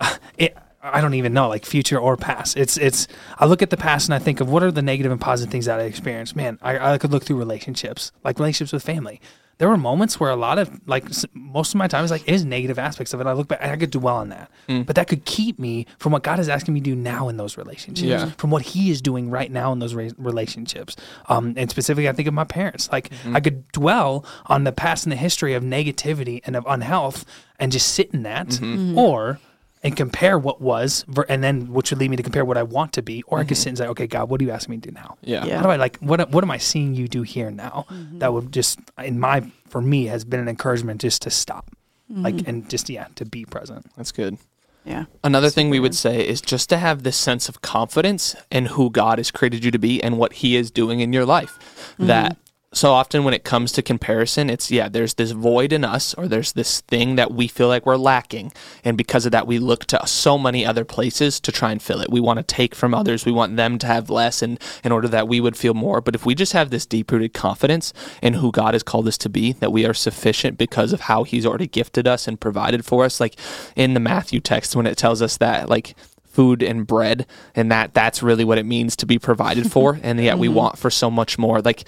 it, 0.38 0.56
I 0.82 1.00
don't 1.00 1.14
even 1.14 1.32
know, 1.32 1.48
like 1.48 1.64
future 1.64 1.98
or 1.98 2.16
past. 2.16 2.58
It's 2.58 2.76
it's. 2.76 3.08
I 3.38 3.46
look 3.46 3.62
at 3.62 3.70
the 3.70 3.76
past 3.76 4.06
and 4.06 4.14
I 4.14 4.18
think 4.18 4.40
of 4.40 4.50
what 4.50 4.62
are 4.62 4.70
the 4.70 4.82
negative 4.82 5.10
and 5.10 5.20
positive 5.20 5.50
things 5.50 5.64
that 5.64 5.80
I 5.80 5.84
experienced. 5.84 6.36
Man, 6.36 6.58
I, 6.60 6.92
I 6.92 6.98
could 6.98 7.10
look 7.10 7.24
through 7.24 7.38
relationships, 7.38 8.12
like 8.22 8.38
relationships 8.38 8.72
with 8.72 8.82
family. 8.82 9.20
There 9.58 9.68
were 9.68 9.76
moments 9.76 10.18
where 10.18 10.30
a 10.30 10.36
lot 10.36 10.58
of 10.58 10.80
like 10.86 11.04
most 11.32 11.74
of 11.74 11.78
my 11.78 11.86
time 11.86 12.04
is 12.04 12.10
like 12.10 12.28
is 12.28 12.44
negative 12.44 12.78
aspects 12.78 13.14
of 13.14 13.20
it. 13.20 13.26
I 13.26 13.32
look 13.32 13.48
back, 13.48 13.60
and 13.62 13.70
I 13.70 13.76
could 13.76 13.90
dwell 13.90 14.16
on 14.16 14.30
that, 14.30 14.50
hmm. 14.68 14.82
but 14.82 14.96
that 14.96 15.08
could 15.08 15.24
keep 15.24 15.58
me 15.58 15.86
from 15.98 16.12
what 16.12 16.22
God 16.22 16.38
is 16.38 16.48
asking 16.48 16.74
me 16.74 16.80
to 16.80 16.84
do 16.84 16.96
now 16.96 17.28
in 17.28 17.36
those 17.36 17.56
relationships, 17.56 18.08
Yeah. 18.08 18.30
from 18.36 18.50
what 18.50 18.62
He 18.62 18.90
is 18.90 19.00
doing 19.00 19.30
right 19.30 19.50
now 19.50 19.72
in 19.72 19.78
those 19.78 19.94
re- 19.94 20.12
relationships. 20.18 20.96
Um, 21.28 21.54
and 21.56 21.70
specifically, 21.70 22.08
I 22.08 22.12
think 22.12 22.28
of 22.28 22.34
my 22.34 22.44
parents. 22.44 22.90
Like 22.90 23.10
mm-hmm. 23.10 23.36
I 23.36 23.40
could 23.40 23.70
dwell 23.72 24.24
on 24.46 24.64
the 24.64 24.72
past 24.72 25.04
and 25.04 25.12
the 25.12 25.16
history 25.16 25.54
of 25.54 25.62
negativity 25.62 26.40
and 26.44 26.56
of 26.56 26.64
unhealth, 26.66 27.24
and 27.58 27.70
just 27.70 27.88
sit 27.94 28.10
in 28.12 28.24
that, 28.24 28.48
mm-hmm. 28.48 28.64
Mm-hmm. 28.64 28.98
or 28.98 29.38
and 29.84 29.94
compare 29.94 30.38
what 30.38 30.62
was, 30.62 31.04
ver- 31.06 31.26
and 31.28 31.44
then 31.44 31.70
which 31.72 31.90
would 31.90 32.00
lead 32.00 32.10
me 32.10 32.16
to 32.16 32.22
compare 32.22 32.44
what 32.44 32.56
I 32.56 32.62
want 32.62 32.94
to 32.94 33.02
be, 33.02 33.22
or 33.24 33.38
I 33.38 33.44
could 33.44 33.50
mm-hmm. 33.50 33.62
sit 33.62 33.68
and 33.68 33.78
say, 33.78 33.86
okay, 33.88 34.06
God, 34.06 34.30
what 34.30 34.40
are 34.40 34.44
you 34.44 34.50
asking 34.50 34.76
me 34.76 34.80
to 34.80 34.88
do 34.88 34.94
now? 34.94 35.18
Yeah. 35.20 35.44
Yeah. 35.44 35.58
How 35.58 35.64
do 35.64 35.68
I 35.68 35.76
like 35.76 35.98
what 35.98 36.30
what 36.30 36.42
am 36.42 36.50
I 36.50 36.56
seeing 36.56 36.94
you 36.94 37.06
do 37.06 37.22
here 37.22 37.50
now? 37.50 37.86
Mm-hmm. 37.90 38.18
That 38.18 38.32
would 38.32 38.50
just 38.50 38.80
in 38.98 39.20
my 39.20 39.48
for 39.68 39.82
me 39.82 40.06
has 40.06 40.24
been 40.24 40.40
an 40.40 40.48
encouragement 40.48 41.02
just 41.02 41.22
to 41.22 41.30
stop, 41.30 41.70
like 42.08 42.34
mm-hmm. 42.36 42.48
and 42.48 42.70
just 42.70 42.88
yeah 42.88 43.08
to 43.16 43.26
be 43.26 43.44
present. 43.44 43.86
That's 43.96 44.10
good. 44.10 44.38
Yeah. 44.86 45.04
Another 45.22 45.48
thing 45.48 45.70
we 45.70 45.80
would 45.80 45.94
say 45.94 46.26
is 46.26 46.40
just 46.40 46.68
to 46.70 46.76
have 46.76 47.02
this 47.02 47.16
sense 47.16 47.48
of 47.48 47.62
confidence 47.62 48.36
in 48.50 48.66
who 48.66 48.90
God 48.90 49.18
has 49.18 49.30
created 49.30 49.64
you 49.64 49.70
to 49.70 49.78
be 49.78 50.02
and 50.02 50.18
what 50.18 50.34
He 50.34 50.56
is 50.56 50.70
doing 50.70 51.00
in 51.00 51.12
your 51.12 51.24
life. 51.24 51.94
That 51.98 52.36
so 52.74 52.92
often 52.92 53.24
when 53.24 53.34
it 53.34 53.44
comes 53.44 53.72
to 53.72 53.82
comparison, 53.82 54.50
it's 54.50 54.70
yeah, 54.70 54.88
there's 54.88 55.14
this 55.14 55.30
void 55.30 55.72
in 55.72 55.84
us 55.84 56.12
or 56.14 56.26
there's 56.28 56.52
this 56.52 56.80
thing 56.82 57.16
that 57.16 57.32
we 57.32 57.48
feel 57.48 57.68
like 57.68 57.86
we're 57.86 57.96
lacking. 57.96 58.52
And 58.84 58.96
because 58.96 59.26
of 59.26 59.32
that, 59.32 59.46
we 59.46 59.58
look 59.58 59.84
to 59.86 60.06
so 60.06 60.36
many 60.36 60.66
other 60.66 60.84
places 60.84 61.40
to 61.40 61.52
try 61.52 61.72
and 61.72 61.80
fill 61.80 62.00
it. 62.00 62.10
We 62.10 62.20
want 62.20 62.38
to 62.38 62.42
take 62.42 62.74
from 62.74 62.94
others, 62.94 63.24
we 63.24 63.32
want 63.32 63.56
them 63.56 63.78
to 63.78 63.86
have 63.86 64.10
less 64.10 64.42
and 64.42 64.60
in 64.82 64.92
order 64.92 65.08
that 65.08 65.28
we 65.28 65.40
would 65.40 65.56
feel 65.56 65.74
more. 65.74 66.00
But 66.00 66.14
if 66.14 66.26
we 66.26 66.34
just 66.34 66.52
have 66.52 66.70
this 66.70 66.86
deep 66.86 67.10
rooted 67.10 67.32
confidence 67.32 67.92
in 68.22 68.34
who 68.34 68.50
God 68.50 68.74
has 68.74 68.82
called 68.82 69.08
us 69.08 69.18
to 69.18 69.28
be, 69.28 69.52
that 69.54 69.72
we 69.72 69.86
are 69.86 69.94
sufficient 69.94 70.58
because 70.58 70.92
of 70.92 71.02
how 71.02 71.22
He's 71.24 71.46
already 71.46 71.66
gifted 71.68 72.08
us 72.08 72.26
and 72.26 72.40
provided 72.40 72.84
for 72.84 73.04
us, 73.04 73.20
like 73.20 73.36
in 73.76 73.94
the 73.94 74.00
Matthew 74.00 74.40
text 74.40 74.74
when 74.74 74.86
it 74.86 74.98
tells 74.98 75.22
us 75.22 75.36
that 75.38 75.68
like 75.68 75.94
food 76.34 76.62
and 76.62 76.86
bread 76.86 77.26
and 77.54 77.70
that 77.70 77.94
that's 77.94 78.22
really 78.22 78.44
what 78.44 78.58
it 78.58 78.66
means 78.66 78.96
to 78.96 79.06
be 79.06 79.18
provided 79.18 79.70
for 79.70 79.98
and 80.02 80.20
yet 80.20 80.38
we 80.38 80.48
want 80.48 80.76
for 80.78 80.90
so 80.90 81.10
much 81.10 81.38
more. 81.38 81.60
Like 81.60 81.84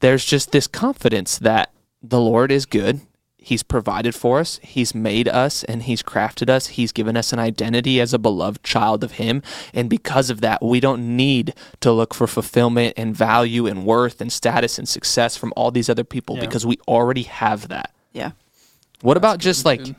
there's 0.00 0.24
just 0.24 0.52
this 0.52 0.66
confidence 0.66 1.38
that 1.38 1.70
the 2.02 2.20
lord 2.20 2.50
is 2.50 2.64
good. 2.66 3.00
He's 3.42 3.62
provided 3.62 4.14
for 4.14 4.38
us. 4.40 4.60
He's 4.62 4.94
made 4.94 5.26
us 5.26 5.64
and 5.64 5.82
he's 5.84 6.02
crafted 6.02 6.50
us. 6.50 6.66
He's 6.68 6.92
given 6.92 7.16
us 7.16 7.32
an 7.32 7.38
identity 7.38 7.98
as 7.98 8.12
a 8.12 8.18
beloved 8.18 8.62
child 8.62 9.02
of 9.02 9.12
him. 9.12 9.42
And 9.72 9.88
because 9.88 10.28
of 10.30 10.40
that 10.42 10.62
we 10.62 10.78
don't 10.80 11.16
need 11.16 11.54
to 11.80 11.90
look 11.92 12.12
for 12.14 12.26
fulfillment 12.26 12.94
and 12.98 13.16
value 13.16 13.66
and 13.66 13.84
worth 13.86 14.20
and 14.20 14.30
status 14.30 14.78
and 14.78 14.86
success 14.88 15.36
from 15.38 15.52
all 15.56 15.70
these 15.70 15.88
other 15.88 16.04
people 16.04 16.36
Yeah. 16.36 16.42
because 16.46 16.64
we 16.66 16.78
already 16.88 17.22
have 17.24 17.68
that. 17.68 17.92
Yeah. 18.12 18.32
what 19.02 19.16
about 19.16 19.38
just 19.38 19.64
like 19.64 19.94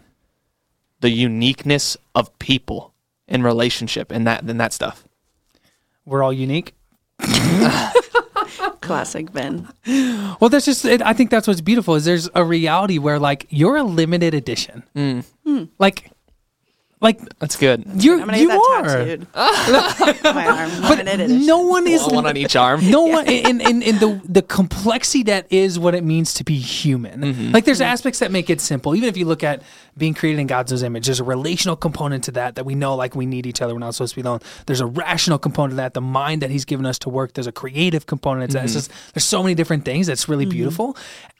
the 0.99 1.09
uniqueness 1.09 1.97
of 2.13 2.37
people 2.37 2.90
and 3.31 3.43
relationship 3.43 4.11
and 4.11 4.27
that 4.27 4.43
and 4.43 4.59
that 4.59 4.73
stuff? 4.73 5.03
We're 6.05 6.21
all 6.23 6.33
unique. 6.33 6.75
Classic 8.81 9.31
Ben. 9.31 9.67
Well, 10.39 10.49
that's 10.49 10.65
just. 10.65 10.85
It, 10.85 11.01
I 11.01 11.13
think 11.13 11.29
that's 11.29 11.47
what's 11.47 11.61
beautiful 11.61 11.95
is 11.95 12.05
there's 12.05 12.29
a 12.35 12.43
reality 12.43 12.97
where 12.97 13.19
like 13.19 13.47
you're 13.49 13.77
a 13.77 13.83
limited 13.83 14.33
edition. 14.33 14.83
Mm. 14.95 15.25
Hmm. 15.45 15.63
Like, 15.79 16.10
like 17.01 17.19
That's 17.39 17.55
good. 17.57 17.83
you 17.95 18.13
I'm 18.13 18.25
gonna 18.25 18.37
you 18.37 18.47
get 18.47 18.57
that 18.59 18.85
are. 18.85 18.87
tattooed. 18.87 19.27
My 20.23 20.47
arm. 20.47 20.81
But 20.83 20.99
edition. 20.99 21.45
no 21.45 21.59
one 21.59 21.87
is 21.87 22.05
One 22.07 22.25
on 22.25 22.37
each 22.43 22.55
arm. 22.55 22.89
no 22.89 23.03
one 23.03 23.27
in, 23.27 23.59
in, 23.61 23.81
in 23.81 23.97
the 23.99 24.21
the 24.27 24.41
complexity 24.41 25.23
that 25.23 25.47
is 25.49 25.77
what 25.79 25.95
it 25.95 26.03
means 26.03 26.33
to 26.35 26.43
be 26.43 26.57
human. 26.57 27.21
Mm-hmm. 27.21 27.51
Like 27.51 27.65
there's 27.65 27.81
aspects 27.81 28.19
that 28.19 28.31
make 28.31 28.49
it 28.49 28.61
simple. 28.61 28.95
Even 28.95 29.09
if 29.09 29.17
you 29.17 29.25
look 29.25 29.43
at 29.43 29.63
being 29.97 30.13
created 30.13 30.39
in 30.39 30.47
God's 30.47 30.71
image, 30.83 31.05
there's 31.07 31.19
a 31.19 31.23
relational 31.23 31.75
component 31.75 32.23
to 32.25 32.31
that 32.33 32.55
that 32.55 32.65
we 32.65 32.75
know 32.75 32.95
like 32.95 33.15
we 33.15 33.25
need 33.25 33.45
each 33.45 33.61
other. 33.61 33.73
We're 33.73 33.79
not 33.79 33.95
supposed 33.95 34.13
to 34.15 34.21
be 34.21 34.27
alone. 34.27 34.39
There's 34.67 34.81
a 34.81 34.85
rational 34.85 35.39
component 35.39 35.71
to 35.71 35.77
that. 35.77 35.93
The 35.93 36.01
mind 36.01 36.41
that 36.43 36.51
He's 36.51 36.65
given 36.65 36.85
us 36.85 36.99
to 36.99 37.09
work. 37.09 37.33
There's 37.33 37.47
a 37.47 37.51
creative 37.51 38.05
component 38.05 38.51
to 38.51 38.57
that. 38.57 38.63
It's 38.65 38.71
Mm-hmm. 38.73 38.91
just 38.91 39.13
there's 39.15 39.25
so 39.25 39.41
many 39.43 39.55
different 39.55 39.85
things 39.85 40.07
that's 40.07 40.29
really 40.29 40.45
beautiful. 40.45 40.95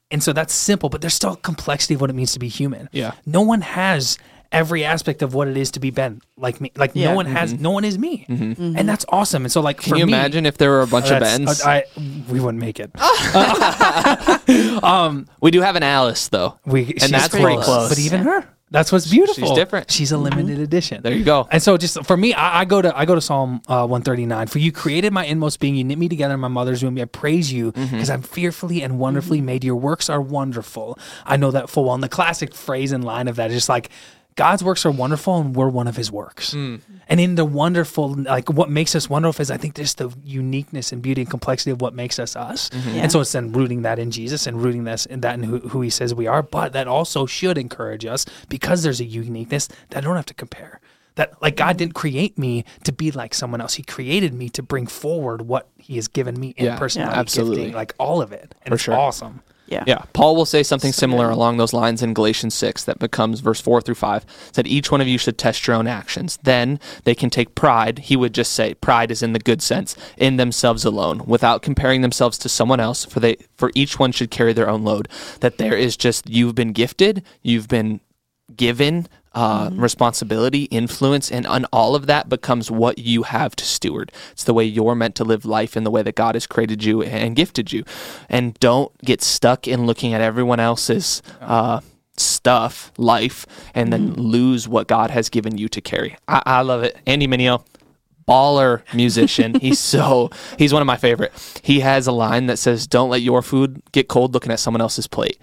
And 0.09 0.21
so 0.21 0.33
that's 0.33 0.53
simple, 0.53 0.89
but 0.89 0.99
there's 0.99 1.13
still 1.13 1.37
complexity 1.37 1.93
of 1.93 2.01
what 2.01 2.09
it 2.09 2.13
means 2.13 2.33
to 2.33 2.39
be 2.39 2.49
human. 2.49 2.89
Yeah. 2.91 3.11
No 3.25 3.41
one 3.41 3.61
has 3.61 4.17
every 4.51 4.83
aspect 4.83 5.21
of 5.21 5.33
what 5.33 5.47
it 5.47 5.55
is 5.57 5.71
to 5.71 5.79
be 5.79 5.91
Ben 5.91 6.21
like 6.37 6.59
me. 6.59 6.71
Like 6.75 6.91
Yeah. 6.93 7.09
no 7.09 7.15
one 7.15 7.25
has 7.25 7.53
no 7.53 7.71
one 7.71 7.85
is 7.85 7.97
me. 7.97 8.25
And 8.27 8.87
that's 8.89 9.05
awesome. 9.09 9.45
And 9.45 9.51
so 9.51 9.61
like 9.61 9.77
Mm-hmm. 9.77 9.83
Can 9.83 9.91
for 9.93 9.97
you 9.99 10.05
me, 10.05 10.13
imagine 10.13 10.45
if 10.45 10.57
there 10.57 10.69
were 10.71 10.81
a 10.81 10.87
bunch 10.87 11.05
of 11.05 11.19
that's- 11.21 11.37
Bens? 11.37 11.61
I, 11.63 11.83
we 12.29 12.39
wouldn't 12.39 12.61
make 12.61 12.79
it. 12.79 12.91
we 15.41 15.51
do 15.51 15.61
have 15.61 15.75
an 15.75 15.83
Alice 15.83 16.27
though. 16.29 16.59
We 16.65 16.85
and 16.85 17.01
she's 17.01 17.11
that's 17.11 17.29
pretty 17.29 17.45
pretty 17.45 17.61
close. 17.61 17.89
But 17.89 17.99
even 17.99 18.21
her, 18.21 18.47
that's 18.69 18.91
what's 18.91 19.09
beautiful. 19.09 19.47
She's 19.47 19.55
different. 19.55 19.91
She's 19.91 20.11
a 20.11 20.17
limited 20.17 20.59
edition. 20.59 21.01
There 21.03 21.13
you 21.13 21.23
go. 21.25 21.47
And 21.51 21.61
so, 21.61 21.77
just 21.77 22.05
for 22.05 22.15
me, 22.15 22.33
I, 22.33 22.61
I 22.61 22.65
go 22.65 22.81
to 22.81 22.97
I 22.97 23.05
go 23.05 23.15
to 23.15 23.21
Psalm 23.21 23.61
uh, 23.67 23.85
one 23.87 24.01
thirty 24.01 24.25
nine. 24.25 24.47
For 24.47 24.59
you 24.59 24.71
created 24.71 25.11
my 25.13 25.25
inmost 25.25 25.59
being, 25.59 25.75
you 25.75 25.83
knit 25.83 25.97
me 25.97 26.09
together 26.09 26.35
in 26.35 26.39
my 26.39 26.47
mother's 26.47 26.83
womb. 26.83 26.97
I 26.97 27.05
praise 27.05 27.51
you 27.51 27.71
Mm-hmm. 27.71 27.95
because 27.95 28.09
I'm 28.09 28.21
fearfully 28.21 28.81
and 28.81 28.99
wonderfully 28.99 29.41
made. 29.41 29.63
Your 29.63 29.75
works 29.75 30.09
are 30.09 30.21
wonderful. 30.21 30.97
I 31.25 31.37
know 31.37 31.51
that 31.51 31.69
full 31.69 31.85
well. 31.85 31.93
And 31.95 32.03
the 32.03 32.09
classic 32.09 32.53
phrase 32.53 32.91
and 32.91 33.03
line 33.03 33.27
of 33.27 33.35
that 33.37 33.51
is 33.51 33.57
just 33.57 33.69
like. 33.69 33.89
God's 34.35 34.63
works 34.63 34.85
are 34.85 34.91
wonderful, 34.91 35.37
and 35.39 35.55
we're 35.55 35.67
one 35.69 35.87
of 35.87 35.95
His 35.97 36.11
works. 36.11 36.53
Mm. 36.53 36.79
And 37.09 37.19
in 37.19 37.35
the 37.35 37.43
wonderful, 37.45 38.13
like 38.15 38.49
what 38.49 38.69
makes 38.69 38.95
us 38.95 39.09
wonderful 39.09 39.41
is, 39.41 39.51
I 39.51 39.57
think, 39.57 39.75
just 39.75 39.97
the 39.97 40.09
uniqueness 40.23 40.91
and 40.93 41.01
beauty 41.01 41.21
and 41.21 41.29
complexity 41.29 41.71
of 41.71 41.81
what 41.81 41.93
makes 41.93 42.17
us 42.17 42.35
us. 42.35 42.69
Mm-hmm. 42.69 42.89
Yeah. 42.95 43.01
And 43.03 43.11
so 43.11 43.19
it's 43.19 43.33
then 43.33 43.51
rooting 43.51 43.81
that 43.81 43.99
in 43.99 44.09
Jesus 44.11 44.47
and 44.47 44.61
rooting 44.63 44.85
this 44.85 45.05
in 45.05 45.21
that 45.21 45.35
in 45.35 45.43
who, 45.43 45.59
who 45.59 45.81
He 45.81 45.89
says 45.89 46.15
we 46.15 46.27
are. 46.27 46.41
But 46.41 46.73
that 46.73 46.87
also 46.87 47.25
should 47.25 47.57
encourage 47.57 48.05
us 48.05 48.25
because 48.47 48.83
there's 48.83 49.01
a 49.01 49.05
uniqueness 49.05 49.67
that 49.89 49.97
I 49.97 50.01
don't 50.01 50.15
have 50.15 50.25
to 50.27 50.33
compare. 50.33 50.79
That 51.15 51.39
like 51.41 51.57
God 51.57 51.75
didn't 51.75 51.93
create 51.93 52.37
me 52.37 52.63
to 52.85 52.93
be 52.93 53.11
like 53.11 53.33
someone 53.33 53.59
else. 53.59 53.73
He 53.73 53.83
created 53.83 54.33
me 54.33 54.47
to 54.49 54.63
bring 54.63 54.87
forward 54.87 55.41
what 55.41 55.67
He 55.77 55.97
has 55.97 56.07
given 56.07 56.39
me 56.39 56.53
in 56.55 56.65
Yeah, 56.65 56.79
personality, 56.79 57.19
absolutely. 57.19 57.55
gifting, 57.57 57.75
like 57.75 57.93
all 57.99 58.21
of 58.21 58.31
it. 58.31 58.55
And 58.63 58.69
For 58.69 58.75
it's 58.75 58.83
sure. 58.83 58.95
awesome. 58.95 59.41
Yeah. 59.71 59.85
Yeah, 59.87 60.03
Paul 60.13 60.35
will 60.35 60.45
say 60.45 60.63
something 60.63 60.91
similar 60.91 61.29
good. 61.29 61.35
along 61.35 61.57
those 61.57 61.71
lines 61.71 62.03
in 62.03 62.13
Galatians 62.13 62.53
6 62.55 62.83
that 62.83 62.99
becomes 62.99 63.39
verse 63.39 63.61
4 63.61 63.81
through 63.81 63.95
5. 63.95 64.25
Said 64.51 64.67
each 64.67 64.91
one 64.91 64.99
of 64.99 65.07
you 65.07 65.17
should 65.17 65.37
test 65.37 65.65
your 65.65 65.77
own 65.77 65.87
actions. 65.87 66.37
Then 66.43 66.79
they 67.05 67.15
can 67.15 67.29
take 67.29 67.55
pride. 67.55 67.99
He 67.99 68.17
would 68.17 68.33
just 68.33 68.51
say 68.51 68.73
pride 68.73 69.11
is 69.11 69.23
in 69.23 69.31
the 69.31 69.39
good 69.39 69.61
sense 69.61 69.95
in 70.17 70.35
themselves 70.35 70.83
alone 70.83 71.23
without 71.25 71.61
comparing 71.61 72.01
themselves 72.01 72.37
to 72.39 72.49
someone 72.49 72.81
else 72.81 73.05
for 73.05 73.21
they 73.21 73.37
for 73.55 73.71
each 73.73 73.97
one 73.97 74.11
should 74.11 74.29
carry 74.29 74.51
their 74.51 74.69
own 74.69 74.83
load. 74.83 75.07
That 75.39 75.57
there 75.57 75.75
is 75.75 75.95
just 75.95 76.29
you've 76.29 76.55
been 76.55 76.73
gifted, 76.73 77.23
you've 77.41 77.69
been 77.69 78.01
given 78.55 79.07
uh, 79.33 79.69
responsibility, 79.73 80.63
influence, 80.65 81.31
and, 81.31 81.45
and 81.47 81.65
all 81.71 81.95
of 81.95 82.05
that 82.07 82.27
becomes 82.27 82.69
what 82.69 82.97
you 82.97 83.23
have 83.23 83.55
to 83.55 83.65
steward. 83.65 84.11
It's 84.31 84.43
the 84.43 84.53
way 84.53 84.65
you're 84.65 84.95
meant 84.95 85.15
to 85.15 85.23
live 85.23 85.45
life 85.45 85.77
in 85.77 85.83
the 85.83 85.91
way 85.91 86.01
that 86.01 86.15
God 86.15 86.35
has 86.35 86.45
created 86.45 86.83
you 86.83 87.01
and 87.01 87.35
gifted 87.35 87.71
you. 87.71 87.83
And 88.29 88.53
don't 88.59 88.95
get 88.99 89.21
stuck 89.21 89.67
in 89.67 89.85
looking 89.85 90.13
at 90.13 90.21
everyone 90.21 90.59
else's 90.59 91.21
uh, 91.39 91.81
stuff, 92.17 92.91
life, 92.97 93.45
and 93.73 93.91
then 93.91 94.13
lose 94.13 94.67
what 94.67 94.87
God 94.87 95.11
has 95.11 95.29
given 95.29 95.57
you 95.57 95.69
to 95.69 95.81
carry. 95.81 96.17
I, 96.27 96.43
I 96.45 96.61
love 96.61 96.83
it. 96.83 96.97
Andy 97.07 97.27
Mineo, 97.27 97.63
baller 98.27 98.81
musician. 98.93 99.59
he's 99.59 99.79
so 99.93 100.29
he's 100.57 100.73
one 100.73 100.81
of 100.81 100.87
my 100.87 100.97
favorite. 100.97 101.31
He 101.63 101.79
has 101.81 102.07
a 102.07 102.11
line 102.11 102.47
that 102.47 102.57
says, 102.57 102.87
"Don't 102.87 103.09
let 103.09 103.21
your 103.21 103.41
food 103.41 103.81
get 103.91 104.07
cold 104.07 104.33
looking 104.33 104.51
at 104.51 104.59
someone 104.59 104.81
else's 104.81 105.07
plate." 105.07 105.37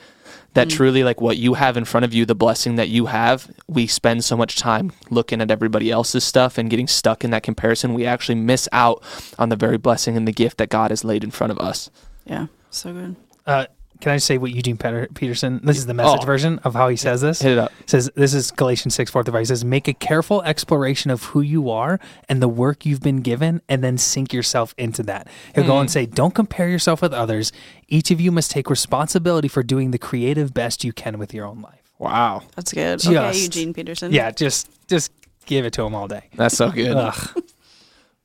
That 0.59 0.71
truly, 0.71 1.05
like 1.05 1.21
what 1.21 1.37
you 1.37 1.55
have 1.55 1.77
in 1.77 1.85
front 1.85 2.05
of 2.05 2.13
you, 2.13 2.27
the 2.27 2.35
blessing 2.35 2.77
that 2.77 2.89
you 2.89 3.07
have, 3.07 3.51
we 3.69 3.87
spend 3.87 4.25
so 4.25 4.37
much 4.37 4.57
time 4.57 4.93
looking 5.09 5.41
at 5.41 5.51
everybody 5.51 5.91
else's 5.91 6.25
stuff 6.25 6.59
and 6.59 6.69
getting 6.69 6.89
stuck 6.89 7.25
in 7.25 7.31
that 7.31 7.43
comparison. 7.43 7.95
We 7.95 8.07
actually 8.07 8.35
miss 8.37 8.69
out 8.73 9.03
on 9.39 9.51
the 9.51 9.57
very 9.57 9.79
blessing 9.79 10.17
and 10.17 10.27
the 10.27 10.33
gift 10.33 10.59
that 10.59 10.69
God 10.69 10.91
has 10.91 11.05
laid 11.05 11.23
in 11.23 11.31
front 11.31 11.53
of 11.53 11.59
us. 11.59 11.91
Yeah. 12.25 12.47
So 12.71 12.93
good. 12.93 13.17
Uh, 13.47 13.67
can 14.01 14.13
I 14.13 14.17
just 14.17 14.27
say 14.27 14.39
what 14.39 14.53
Eugene 14.53 14.77
Peter- 14.77 15.09
Peterson? 15.15 15.61
This 15.63 15.77
is 15.77 15.87
the 15.87 15.95
message 15.95 16.21
Oh. 16.23 16.27
version 16.27 16.59
of 16.61 16.75
how 16.75 16.89
he 16.89 16.97
says 16.97 17.21
this. 17.21 17.41
Hit 17.43 17.53
it 17.53 17.59
up. 17.59 17.73
says 17.87 18.11
this 18.15 18.35
is 18.35 18.51
Galatians 18.51 18.95
6, 18.95 19.11
4 19.11 19.25
through 19.25 19.33
5. 19.33 19.41
He 19.41 19.45
says, 19.47 19.65
Make 19.65 19.89
a 19.89 19.93
careful 19.93 20.43
exploration 20.43 21.11
of 21.11 21.25
who 21.25 21.41
you 21.41 21.71
are 21.71 21.99
and 22.29 22.41
the 22.41 22.49
work 22.49 22.87
you've 22.87 23.03
been 23.03 23.21
given, 23.21 23.61
and 23.69 23.83
then 23.83 23.99
sink 23.99 24.33
yourself 24.33 24.75
into 24.79 25.03
that. 25.05 25.27
He'll 25.55 25.67
go 25.67 25.75
hmm. 25.75 25.81
and 25.81 25.91
say, 25.91 26.07
Don't 26.07 26.35
compare 26.35 26.69
yourself 26.69 27.03
with 27.03 27.13
others. 27.13 27.53
Each 27.89 28.11
of 28.11 28.21
you 28.21 28.31
must 28.31 28.51
take 28.51 28.71
responsibility 28.71 29.49
for 29.49 29.63
doing 29.63 29.91
the 29.91 29.99
creative 29.99 30.55
best 30.55 30.85
you 30.85 30.93
can 30.93 31.19
with 31.19 31.35
your 31.35 31.45
own 31.45 31.61
life. 31.61 31.75
Wow, 31.99 32.43
That's 32.55 32.73
good. 32.73 33.05
okay, 33.05 33.37
Eugene 33.37 33.75
Peterson. 33.75 34.13
Yeah, 34.13 34.31
just 34.31 34.69
just 34.87 35.11
give 35.47 35.65
it 35.65 35.73
to 35.73 35.83
him 35.83 35.95
all 35.95 36.07
day. 36.07 36.29
that's 36.35 36.57
so 36.57 36.71
good. 36.71 36.97
Ugh. 36.97 37.43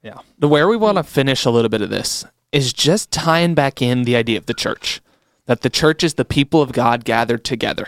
Yeah. 0.04 0.18
The 0.38 0.50
where 0.50 0.68
we 0.68 0.76
want 0.76 0.98
to 0.98 1.04
finish 1.04 1.46
a 1.46 1.50
little 1.50 1.70
bit 1.70 1.82
of 1.82 1.90
this 1.90 2.26
is 2.52 2.74
just 2.74 3.10
tying 3.10 3.56
back 3.56 3.82
in 3.82 4.04
the 4.04 4.18
idea 4.18 4.38
of 4.38 4.48
the 4.48 4.54
church 4.54 5.02
that 5.45 5.62
the 5.62 5.69
church 5.69 6.03
is 6.03 6.15
the 6.15 6.25
people 6.25 6.62
of 6.62 6.71
God 6.71 7.06
gathered 7.06 7.43
together. 7.43 7.88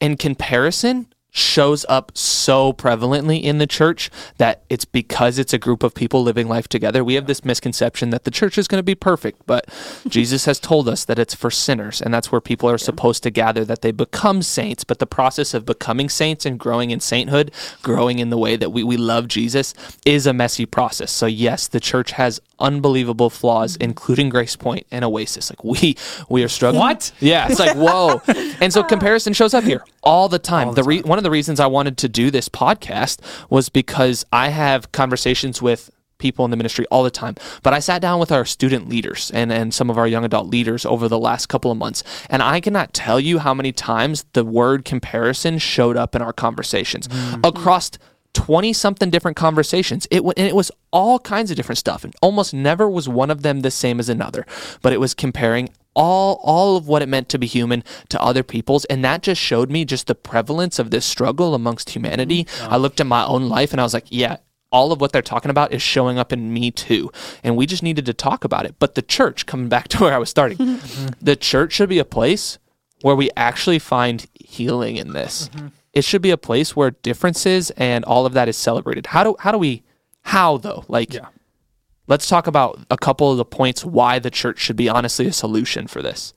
In 0.00 0.16
comparison, 0.16 1.08
shows 1.36 1.84
up 1.88 2.16
so 2.16 2.72
prevalently 2.72 3.42
in 3.42 3.58
the 3.58 3.66
church 3.66 4.10
that 4.38 4.62
it's 4.70 4.86
because 4.86 5.38
it's 5.38 5.52
a 5.52 5.58
group 5.58 5.82
of 5.82 5.94
people 5.94 6.22
living 6.22 6.48
life 6.48 6.66
together. 6.66 7.04
We 7.04 7.14
have 7.14 7.26
this 7.26 7.44
misconception 7.44 8.10
that 8.10 8.24
the 8.24 8.30
church 8.30 8.56
is 8.56 8.66
going 8.66 8.78
to 8.78 8.82
be 8.82 8.94
perfect, 8.94 9.42
but 9.46 9.68
Jesus 10.08 10.46
has 10.46 10.58
told 10.58 10.88
us 10.88 11.04
that 11.04 11.18
it's 11.18 11.34
for 11.34 11.50
sinners, 11.50 12.00
and 12.00 12.12
that's 12.12 12.32
where 12.32 12.40
people 12.40 12.70
are 12.70 12.78
supposed 12.78 13.22
to 13.24 13.30
gather, 13.30 13.64
that 13.66 13.82
they 13.82 13.92
become 13.92 14.40
saints. 14.40 14.82
But 14.82 14.98
the 14.98 15.06
process 15.06 15.52
of 15.52 15.66
becoming 15.66 16.08
saints 16.08 16.46
and 16.46 16.58
growing 16.58 16.90
in 16.90 17.00
sainthood, 17.00 17.52
growing 17.82 18.18
in 18.18 18.30
the 18.30 18.38
way 18.38 18.56
that 18.56 18.70
we, 18.70 18.82
we 18.82 18.96
love 18.96 19.28
Jesus, 19.28 19.74
is 20.06 20.26
a 20.26 20.32
messy 20.32 20.64
process. 20.64 21.12
So, 21.12 21.26
yes, 21.26 21.68
the 21.68 21.80
church 21.80 22.12
has 22.12 22.40
unbelievable 22.58 23.30
flaws, 23.30 23.74
mm-hmm. 23.74 23.84
including 23.84 24.28
Grace 24.28 24.56
Point 24.56 24.86
and 24.90 25.04
Oasis. 25.04 25.50
Like 25.50 25.62
we 25.64 25.96
we 26.28 26.42
are 26.42 26.48
struggling. 26.48 26.80
What? 26.80 27.12
Yeah, 27.20 27.48
it's 27.48 27.58
like 27.58 27.76
whoa. 27.76 28.22
and 28.60 28.72
so 28.72 28.82
comparison 28.82 29.32
shows 29.32 29.54
up 29.54 29.64
here 29.64 29.84
all 30.02 30.28
the 30.28 30.38
time. 30.38 30.72
the 30.74 30.84
re- 30.84 31.02
one 31.02 31.18
of 31.18 31.24
the 31.26 31.30
reasons 31.32 31.58
I 31.58 31.66
wanted 31.66 31.98
to 31.98 32.08
do 32.08 32.30
this 32.30 32.48
podcast 32.48 33.18
was 33.50 33.68
because 33.68 34.24
I 34.32 34.50
have 34.50 34.92
conversations 34.92 35.60
with 35.60 35.90
people 36.18 36.44
in 36.44 36.52
the 36.52 36.56
ministry 36.56 36.86
all 36.88 37.02
the 37.02 37.10
time. 37.10 37.34
But 37.64 37.74
I 37.74 37.80
sat 37.80 38.00
down 38.00 38.20
with 38.20 38.30
our 38.30 38.44
student 38.44 38.88
leaders 38.88 39.32
and, 39.34 39.50
and 39.50 39.74
some 39.74 39.90
of 39.90 39.98
our 39.98 40.06
young 40.06 40.24
adult 40.24 40.46
leaders 40.46 40.86
over 40.86 41.08
the 41.08 41.18
last 41.18 41.46
couple 41.46 41.72
of 41.72 41.78
months. 41.78 42.04
And 42.30 42.44
I 42.44 42.60
cannot 42.60 42.94
tell 42.94 43.18
you 43.18 43.40
how 43.40 43.54
many 43.54 43.72
times 43.72 44.24
the 44.34 44.44
word 44.44 44.84
comparison 44.84 45.58
showed 45.58 45.96
up 45.96 46.14
in 46.14 46.22
our 46.22 46.32
conversations 46.32 47.08
mm-hmm. 47.08 47.40
across 47.42 47.90
20 48.34 48.72
something 48.72 49.10
different 49.10 49.36
conversations. 49.36 50.06
It 50.12 50.18
w- 50.18 50.34
and 50.36 50.46
it 50.46 50.54
was 50.54 50.70
all 50.92 51.18
kinds 51.18 51.50
of 51.50 51.56
different 51.56 51.78
stuff 51.78 52.04
and 52.04 52.14
almost 52.22 52.54
never 52.54 52.88
was 52.88 53.08
one 53.08 53.32
of 53.32 53.42
them 53.42 53.60
the 53.60 53.72
same 53.72 53.98
as 53.98 54.08
another, 54.08 54.46
but 54.80 54.92
it 54.92 55.00
was 55.00 55.12
comparing 55.12 55.70
all 55.96 56.38
all 56.44 56.76
of 56.76 56.86
what 56.86 57.02
it 57.02 57.08
meant 57.08 57.28
to 57.30 57.38
be 57.38 57.46
human 57.46 57.82
to 58.10 58.22
other 58.22 58.44
people's 58.44 58.84
and 58.84 59.04
that 59.04 59.22
just 59.22 59.40
showed 59.40 59.70
me 59.70 59.84
just 59.84 60.06
the 60.06 60.14
prevalence 60.14 60.78
of 60.78 60.90
this 60.90 61.04
struggle 61.04 61.54
amongst 61.54 61.90
humanity. 61.90 62.44
Mm-hmm. 62.44 62.72
I 62.72 62.76
looked 62.76 63.00
at 63.00 63.06
my 63.06 63.24
own 63.24 63.48
life 63.48 63.72
and 63.72 63.80
I 63.80 63.84
was 63.84 63.94
like, 63.94 64.06
yeah, 64.10 64.36
all 64.70 64.92
of 64.92 65.00
what 65.00 65.12
they're 65.12 65.22
talking 65.22 65.50
about 65.50 65.72
is 65.72 65.82
showing 65.82 66.18
up 66.18 66.32
in 66.32 66.52
me 66.52 66.70
too. 66.70 67.10
And 67.42 67.56
we 67.56 67.66
just 67.66 67.82
needed 67.82 68.06
to 68.06 68.14
talk 68.14 68.44
about 68.44 68.66
it. 68.66 68.76
But 68.78 68.94
the 68.94 69.02
church, 69.02 69.46
coming 69.46 69.68
back 69.68 69.88
to 69.88 69.98
where 69.98 70.14
I 70.14 70.18
was 70.18 70.30
starting, 70.30 70.58
mm-hmm. 70.58 71.08
the 71.20 71.36
church 71.36 71.72
should 71.72 71.88
be 71.88 71.98
a 71.98 72.04
place 72.04 72.58
where 73.02 73.16
we 73.16 73.30
actually 73.36 73.78
find 73.78 74.26
healing 74.34 74.96
in 74.96 75.12
this. 75.12 75.48
Mm-hmm. 75.48 75.68
It 75.92 76.04
should 76.04 76.22
be 76.22 76.30
a 76.30 76.36
place 76.36 76.76
where 76.76 76.90
differences 76.90 77.70
and 77.70 78.04
all 78.04 78.26
of 78.26 78.34
that 78.34 78.48
is 78.48 78.56
celebrated. 78.56 79.06
How 79.06 79.24
do 79.24 79.36
how 79.38 79.50
do 79.50 79.58
we 79.58 79.82
how 80.22 80.58
though? 80.58 80.84
Like 80.88 81.14
Yeah. 81.14 81.28
Let's 82.06 82.28
talk 82.28 82.46
about 82.46 82.78
a 82.90 82.96
couple 82.96 83.30
of 83.30 83.36
the 83.36 83.44
points 83.44 83.84
why 83.84 84.18
the 84.18 84.30
church 84.30 84.58
should 84.58 84.76
be 84.76 84.88
honestly 84.88 85.26
a 85.26 85.32
solution 85.32 85.86
for 85.86 86.02
this. 86.02 86.34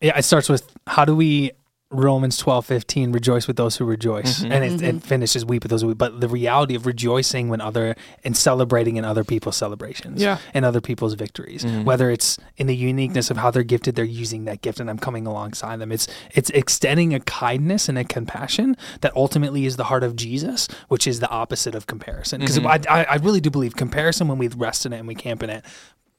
Yeah, 0.00 0.16
it 0.16 0.22
starts 0.22 0.48
with 0.48 0.70
how 0.86 1.04
do 1.04 1.14
we 1.14 1.52
Romans 1.92 2.36
twelve 2.36 2.66
fifteen 2.66 3.10
rejoice 3.10 3.48
with 3.48 3.56
those 3.56 3.76
who 3.76 3.84
rejoice, 3.84 4.40
mm-hmm. 4.40 4.52
and 4.52 4.64
it, 4.64 4.72
it 4.74 4.80
mm-hmm. 4.80 4.98
finishes 4.98 5.44
weep 5.44 5.64
with 5.64 5.70
those 5.70 5.82
who 5.82 5.88
weep. 5.88 5.98
But 5.98 6.20
the 6.20 6.28
reality 6.28 6.76
of 6.76 6.86
rejoicing 6.86 7.48
when 7.48 7.60
other 7.60 7.96
and 8.22 8.36
celebrating 8.36 8.96
in 8.96 9.04
other 9.04 9.24
people's 9.24 9.56
celebrations, 9.56 10.22
Yeah. 10.22 10.38
and 10.54 10.64
other 10.64 10.80
people's 10.80 11.14
victories, 11.14 11.64
mm-hmm. 11.64 11.82
whether 11.82 12.08
it's 12.08 12.38
in 12.56 12.68
the 12.68 12.76
uniqueness 12.76 13.28
of 13.28 13.38
how 13.38 13.50
they're 13.50 13.64
gifted, 13.64 13.96
they're 13.96 14.04
using 14.04 14.44
that 14.44 14.62
gift, 14.62 14.78
and 14.78 14.88
I'm 14.88 14.98
coming 14.98 15.26
alongside 15.26 15.80
them. 15.80 15.90
It's 15.90 16.06
it's 16.32 16.50
extending 16.50 17.12
a 17.12 17.18
kindness 17.20 17.88
and 17.88 17.98
a 17.98 18.04
compassion 18.04 18.76
that 19.00 19.14
ultimately 19.16 19.66
is 19.66 19.76
the 19.76 19.84
heart 19.84 20.04
of 20.04 20.14
Jesus, 20.14 20.68
which 20.86 21.08
is 21.08 21.18
the 21.18 21.28
opposite 21.28 21.74
of 21.74 21.88
comparison. 21.88 22.40
Because 22.40 22.58
I, 22.58 22.80
I 22.88 23.04
I 23.04 23.16
really 23.16 23.40
do 23.40 23.50
believe 23.50 23.74
comparison 23.74 24.28
when 24.28 24.38
we 24.38 24.46
rest 24.46 24.86
in 24.86 24.92
it 24.92 24.98
and 24.98 25.08
we 25.08 25.16
camp 25.16 25.42
in 25.42 25.50
it 25.50 25.64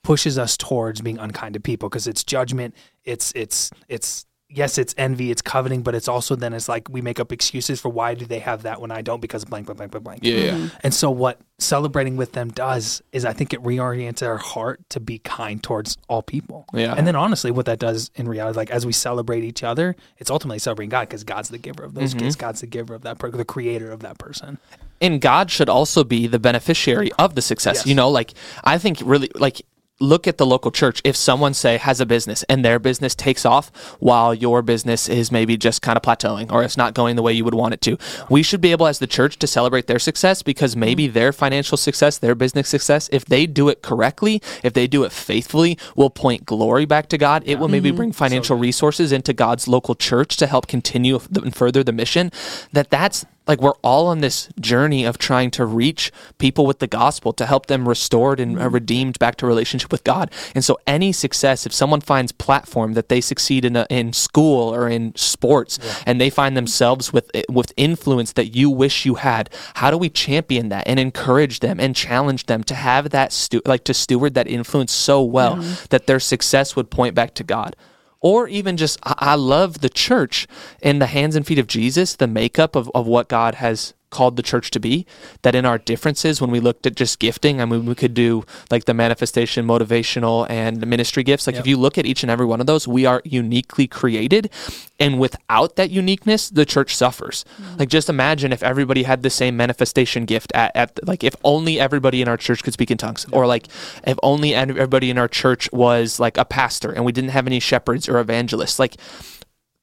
pushes 0.04 0.38
us 0.38 0.58
towards 0.58 1.00
being 1.00 1.20
unkind 1.20 1.54
to 1.54 1.60
people 1.60 1.88
because 1.88 2.08
it's 2.08 2.24
judgment 2.24 2.74
it's 3.04 3.32
it's 3.36 3.70
it's 3.88 4.26
yes 4.54 4.78
it's 4.78 4.94
envy 4.98 5.32
it's 5.32 5.42
coveting 5.42 5.82
but 5.82 5.96
it's 5.96 6.08
also 6.08 6.36
then 6.36 6.54
it's 6.54 6.68
like 6.68 6.88
we 6.90 7.02
make 7.02 7.20
up 7.20 7.32
excuses 7.32 7.80
for 7.80 7.90
why 7.90 8.14
do 8.14 8.26
they 8.26 8.40
have 8.40 8.64
that 8.64 8.82
when 8.82 8.92
i 8.92 9.02
don't 9.02 9.22
because 9.22 9.46
blank 9.46 9.66
blank 9.66 9.78
blank 9.78 9.92
blank 9.92 10.04
blank 10.04 10.20
Yeah. 10.24 10.52
Mm-hmm. 10.52 10.78
and 10.84 10.94
so 10.94 11.10
what 11.10 11.40
celebrating 11.58 12.18
with 12.18 12.34
them 12.34 12.50
does 12.50 13.02
is 13.12 13.24
i 13.26 13.34
think 13.34 13.54
it 13.54 13.62
reorients 13.64 14.26
our 14.26 14.38
heart 14.38 14.82
to 14.90 15.00
be 15.00 15.20
kind 15.20 15.62
towards 15.62 15.98
all 16.10 16.22
people 16.22 16.66
Yeah. 16.74 16.96
and 16.98 17.08
then 17.08 17.16
honestly 17.16 17.52
what 17.52 17.66
that 17.68 17.80
does 17.80 18.12
in 18.16 18.28
reality 18.28 18.58
like 18.58 18.72
as 18.72 18.86
we 18.86 18.94
celebrate 18.94 19.44
each 19.44 19.64
other 19.64 19.96
it's 20.18 20.30
ultimately 20.30 20.60
celebrating 20.60 20.90
god 20.90 21.08
because 21.08 21.24
god's 21.24 21.50
the 21.50 21.58
giver 21.58 21.84
of 21.84 21.94
those 21.94 22.12
mm-hmm. 22.12 22.26
gifts 22.26 22.36
god's 22.36 22.62
the 22.62 22.68
giver 22.68 22.94
of 22.94 23.04
that 23.04 23.20
per- 23.20 23.32
the 23.32 23.46
creator 23.46 23.92
of 23.92 24.02
that 24.02 24.18
person 24.18 24.58
and 25.02 25.20
God 25.20 25.50
should 25.50 25.68
also 25.68 26.04
be 26.04 26.28
the 26.28 26.38
beneficiary 26.38 27.12
of 27.18 27.34
the 27.34 27.42
success. 27.42 27.78
Yes. 27.78 27.88
You 27.88 27.96
know, 27.96 28.10
like 28.10 28.34
I 28.64 28.78
think 28.78 29.00
really 29.04 29.32
like 29.34 29.64
look 30.02 30.28
at 30.28 30.38
the 30.38 30.46
local 30.46 30.72
church. 30.72 31.02
If 31.04 31.16
someone 31.16 31.54
say 31.54 31.78
has 31.78 32.02
a 32.02 32.06
business 32.06 32.44
and 32.44 32.66
their 32.66 32.80
business 32.80 33.16
takes 33.16 33.46
off 33.46 33.72
while 34.00 34.34
your 34.34 34.62
business 34.62 35.08
is 35.08 35.32
maybe 35.32 35.58
just 35.58 35.82
kind 35.82 35.98
of 35.98 36.04
plateauing 36.04 36.52
or 36.52 36.64
it's 36.64 36.78
not 36.78 36.94
going 36.94 37.16
the 37.16 37.22
way 37.22 37.34
you 37.34 37.46
would 37.46 37.54
want 37.54 37.74
it 37.74 37.82
to, 37.82 37.98
we 38.30 38.44
should 38.44 38.62
be 38.62 38.72
able 38.72 38.88
as 38.88 39.00
the 39.00 39.08
church 39.08 39.38
to 39.40 39.48
celebrate 39.48 39.88
their 39.88 40.00
success 40.00 40.42
because 40.42 40.76
maybe 40.76 41.08
mm. 41.08 41.14
their 41.14 41.32
financial 41.32 41.78
success, 41.78 42.18
their 42.18 42.36
business 42.36 42.68
success, 42.68 43.10
if 43.12 43.26
they 43.26 43.46
do 43.46 43.70
it 43.70 43.82
correctly, 43.82 44.42
if 44.64 44.74
they 44.74 44.88
do 44.88 45.04
it 45.04 45.12
faithfully, 45.12 45.78
will 45.96 46.10
point 46.10 46.46
glory 46.46 46.86
back 46.86 47.08
to 47.10 47.18
God. 47.18 47.44
It 47.46 47.60
will 47.60 47.68
maybe 47.68 47.90
mm-hmm. 47.90 47.98
bring 47.98 48.12
financial 48.12 48.58
resources 48.58 49.12
into 49.12 49.34
God's 49.34 49.68
local 49.68 49.96
church 49.96 50.38
to 50.38 50.48
help 50.48 50.68
continue 50.68 51.20
and 51.36 51.56
further 51.56 51.84
the 51.84 51.92
mission. 51.92 52.32
That 52.74 52.90
that's 52.90 53.26
like 53.48 53.62
we're 53.62 53.74
all 53.82 54.08
on 54.08 54.22
this 54.22 54.50
journey 54.60 55.04
of 55.04 55.18
trying 55.18 55.52
to 55.52 55.66
reach 55.66 56.12
people 56.38 56.66
with 56.66 56.80
the 56.80 56.88
gospel 56.88 57.34
to 57.34 57.46
help 57.46 57.66
them 57.66 57.90
restored 57.90 58.40
and 58.40 58.60
uh, 58.60 58.70
redeemed 58.70 59.18
back 59.20 59.36
to 59.38 59.48
relationship 59.48 59.92
with 59.92 60.04
God. 60.04 60.32
And 60.54 60.64
so 60.64 60.80
any 60.86 61.12
success, 61.12 61.66
if 61.66 61.74
someone 61.74 62.02
finds 62.02 62.32
platform 62.32 62.94
that 62.94 63.10
they 63.10 63.20
succeed 63.20 63.66
in 63.66 63.76
a, 63.76 63.88
in 63.90 64.14
school 64.14 64.74
or 64.74 64.88
in 64.88 65.16
sports, 65.16 65.80
and 66.06 66.22
they 66.22 66.30
find 66.30 66.56
themselves 66.56 67.12
with 67.12 67.32
eh, 67.34 67.44
with 67.50 67.74
influence 67.78 68.34
that 68.34 68.56
you 68.56 68.70
wish 68.70 69.06
you 69.06 69.16
had, 69.16 69.50
how 69.76 69.90
do 69.90 69.98
we 69.98 70.10
champion 70.10 70.70
that 70.70 70.88
and 70.88 71.00
encourage 71.00 71.60
them 71.60 71.80
and 71.80 71.96
challenge 71.96 72.46
them 72.46 72.64
to 72.64 72.76
have 72.76 73.10
that 73.10 73.34
stu- 73.34 73.62
like 73.66 73.84
to 73.86 73.94
steward 73.94 74.34
that 74.36 74.48
influence 74.48 74.92
so 74.92 75.22
well 75.22 75.56
that 75.90 76.08
their 76.08 76.20
success 76.20 76.76
would 76.76 76.92
point 76.92 77.16
back 77.16 77.34
to 77.36 77.44
God? 77.44 77.76
Or 78.22 78.48
even 78.48 78.78
just 78.78 79.00
I, 79.04 79.16
I 79.18 79.36
love 79.36 79.82
the 79.82 79.90
church 79.90 80.48
in 80.82 81.00
the 81.00 81.08
hands 81.08 81.36
and 81.36 81.46
feet 81.46 81.60
of 81.60 81.68
Jesus, 81.68 82.16
the 82.16 82.28
makeup 82.28 82.76
of, 82.76 82.90
of 82.96 83.08
what 83.08 83.28
God 83.28 83.56
has 83.56 83.94
called 84.12 84.36
the 84.36 84.44
church 84.44 84.70
to 84.72 84.80
be. 84.80 85.06
That 85.42 85.56
in 85.56 85.66
our 85.66 85.80
differences, 85.80 86.40
when 86.40 86.52
we 86.52 86.60
looked 86.60 86.86
at 86.86 86.96
just 86.96 87.18
gifting, 87.18 87.60
I 87.60 87.66
mean, 87.66 87.86
we 87.86 87.96
could 87.96 88.14
do 88.14 88.46
like 88.70 88.86
the 88.86 88.94
manifestation, 88.94 89.66
motivational, 89.66 90.48
and 90.50 90.86
ministry 90.86 91.24
gifts. 91.24 91.48
Like 91.48 91.56
if 91.56 91.66
you 91.66 91.78
look 91.78 91.98
at 91.98 92.06
each 92.06 92.24
and 92.24 92.30
every 92.30 92.46
one 92.46 92.60
of 92.60 92.68
those, 92.68 92.88
we 92.88 93.06
are 93.06 93.22
uniquely 93.26 93.88
created, 93.88 94.52
and 95.00 95.20
without 95.20 95.76
that 95.78 95.90
uniqueness, 95.90 96.50
the 96.50 96.66
church 96.66 96.96
suffers. 96.96 97.44
Mm-hmm. 97.60 97.78
Like 97.78 97.90
just 97.90 98.10
imagine 98.10 98.54
if 98.54 98.62
everybody 98.62 99.04
had 99.04 99.24
the 99.24 99.30
same 99.30 99.58
manifestation 99.58 100.26
gift 100.26 100.52
at, 100.54 100.76
at 100.76 101.08
like 101.08 101.24
if 101.24 101.36
only 101.44 101.80
everybody 101.80 102.22
in 102.22 102.28
our 102.28 102.38
church 102.38 102.64
could 102.64 102.74
speak 102.74 102.92
in 102.92 102.98
tongues, 102.98 103.26
or 103.32 103.48
like 103.48 103.68
if 104.06 104.18
only 104.22 104.54
everybody 104.54 105.10
in 105.10 105.18
our 105.18 105.28
church 105.28 105.72
was 105.72 106.20
like 106.20 106.38
a 106.38 106.46
pastor 106.46 106.92
and 106.92 107.06
we 107.06 107.12
didn't 107.12 107.32
have 107.32 107.48
any 107.48 107.60
shepherds 107.60 108.08
or 108.08 108.20
evangelists. 108.20 108.78
Like 108.78 108.98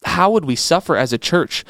how 0.04 0.30
would 0.30 0.44
we 0.44 0.56
suffer 0.56 0.96
as 0.96 1.12
a 1.12 1.18
church? 1.18 1.64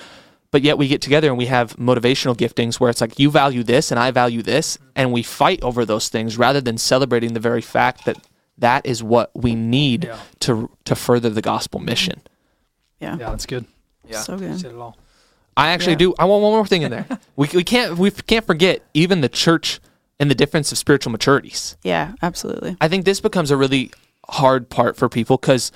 But 0.50 0.62
yet 0.62 0.78
we 0.78 0.88
get 0.88 1.02
together 1.02 1.28
and 1.28 1.36
we 1.36 1.46
have 1.46 1.76
motivational 1.76 2.34
giftings 2.34 2.80
where 2.80 2.88
it's 2.88 3.00
like 3.02 3.18
you 3.18 3.30
value 3.30 3.62
this 3.62 3.90
and 3.90 4.00
I 4.00 4.10
value 4.10 4.42
this, 4.42 4.76
mm-hmm. 4.76 4.88
and 4.96 5.12
we 5.12 5.22
fight 5.22 5.62
over 5.62 5.84
those 5.84 6.08
things 6.08 6.38
rather 6.38 6.60
than 6.60 6.78
celebrating 6.78 7.34
the 7.34 7.40
very 7.40 7.60
fact 7.60 8.04
that 8.06 8.16
that 8.56 8.86
is 8.86 9.02
what 9.02 9.30
we 9.34 9.54
need 9.54 10.04
Yeah. 10.04 10.18
to 10.40 10.70
to 10.84 10.94
further 10.94 11.30
the 11.30 11.42
gospel 11.42 11.80
mission. 11.80 12.22
Yeah. 13.00 13.16
yeah 13.18 13.30
that's 13.30 13.46
good 13.46 13.66
Yeah. 14.08 14.20
So 14.20 14.36
good. 14.38 14.58
said 14.60 14.72
it 14.72 14.78
all 14.78 14.96
I 15.56 15.68
actually 15.70 15.92
Yeah. 15.92 15.98
do. 15.98 16.14
I 16.18 16.24
want 16.24 16.42
one 16.42 16.52
more 16.52 16.66
thing 16.66 16.82
in 16.82 16.90
there. 16.90 17.06
we, 17.36 17.48
we 17.52 17.64
can't 17.64 17.98
we 17.98 18.10
can't 18.10 18.46
forget 18.46 18.82
even 18.94 19.20
the 19.20 19.28
church 19.28 19.80
and 20.20 20.30
the 20.30 20.34
difference 20.34 20.72
of 20.72 20.78
spiritual 20.78 21.12
maturities. 21.12 21.76
Yeah, 21.82 22.14
absolutely. 22.22 22.76
I 22.80 22.88
think 22.88 23.04
this 23.04 23.20
becomes 23.20 23.50
a 23.50 23.56
really 23.56 23.90
hard 24.28 24.68
part 24.70 24.96
for 24.96 25.08
people 25.08 25.36
because 25.36 25.72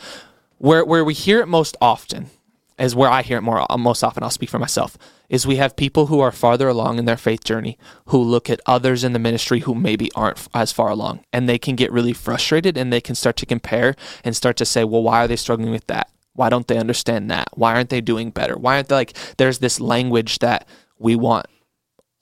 where 0.58 0.84
where 0.84 1.04
we 1.04 1.14
hear 1.14 1.40
it 1.40 1.46
most 1.46 1.76
often 1.80 2.30
is 2.78 2.94
where 2.94 3.10
I 3.10 3.22
hear 3.22 3.38
it 3.38 3.42
more 3.42 3.64
uh, 3.70 3.76
most 3.76 4.02
often. 4.02 4.22
I'll 4.22 4.30
speak 4.30 4.50
for 4.50 4.58
myself. 4.58 4.96
Is 5.28 5.46
we 5.46 5.56
have 5.56 5.76
people 5.76 6.06
who 6.06 6.20
are 6.20 6.32
farther 6.32 6.68
along 6.68 6.98
in 6.98 7.04
their 7.04 7.16
faith 7.16 7.44
journey 7.44 7.78
who 8.06 8.18
look 8.18 8.50
at 8.50 8.60
others 8.66 9.04
in 9.04 9.12
the 9.12 9.18
ministry 9.18 9.60
who 9.60 9.74
maybe 9.74 10.10
aren't 10.14 10.46
as 10.54 10.72
far 10.72 10.90
along, 10.90 11.24
and 11.32 11.48
they 11.48 11.58
can 11.58 11.76
get 11.76 11.92
really 11.92 12.12
frustrated 12.12 12.76
and 12.76 12.92
they 12.92 13.00
can 13.00 13.14
start 13.14 13.36
to 13.36 13.46
compare 13.46 13.94
and 14.24 14.36
start 14.36 14.56
to 14.58 14.66
say, 14.66 14.84
well, 14.84 15.02
why 15.02 15.24
are 15.24 15.28
they 15.28 15.36
struggling 15.36 15.70
with 15.70 15.86
that? 15.86 16.10
Why 16.34 16.48
don't 16.48 16.66
they 16.66 16.78
understand 16.78 17.30
that? 17.30 17.48
Why 17.54 17.74
aren't 17.74 17.90
they 17.90 18.00
doing 18.00 18.30
better? 18.30 18.56
Why 18.56 18.76
aren't 18.76 18.88
they 18.88 18.94
like? 18.94 19.16
There's 19.36 19.58
this 19.58 19.80
language 19.80 20.38
that 20.38 20.66
we 20.98 21.16
want 21.16 21.46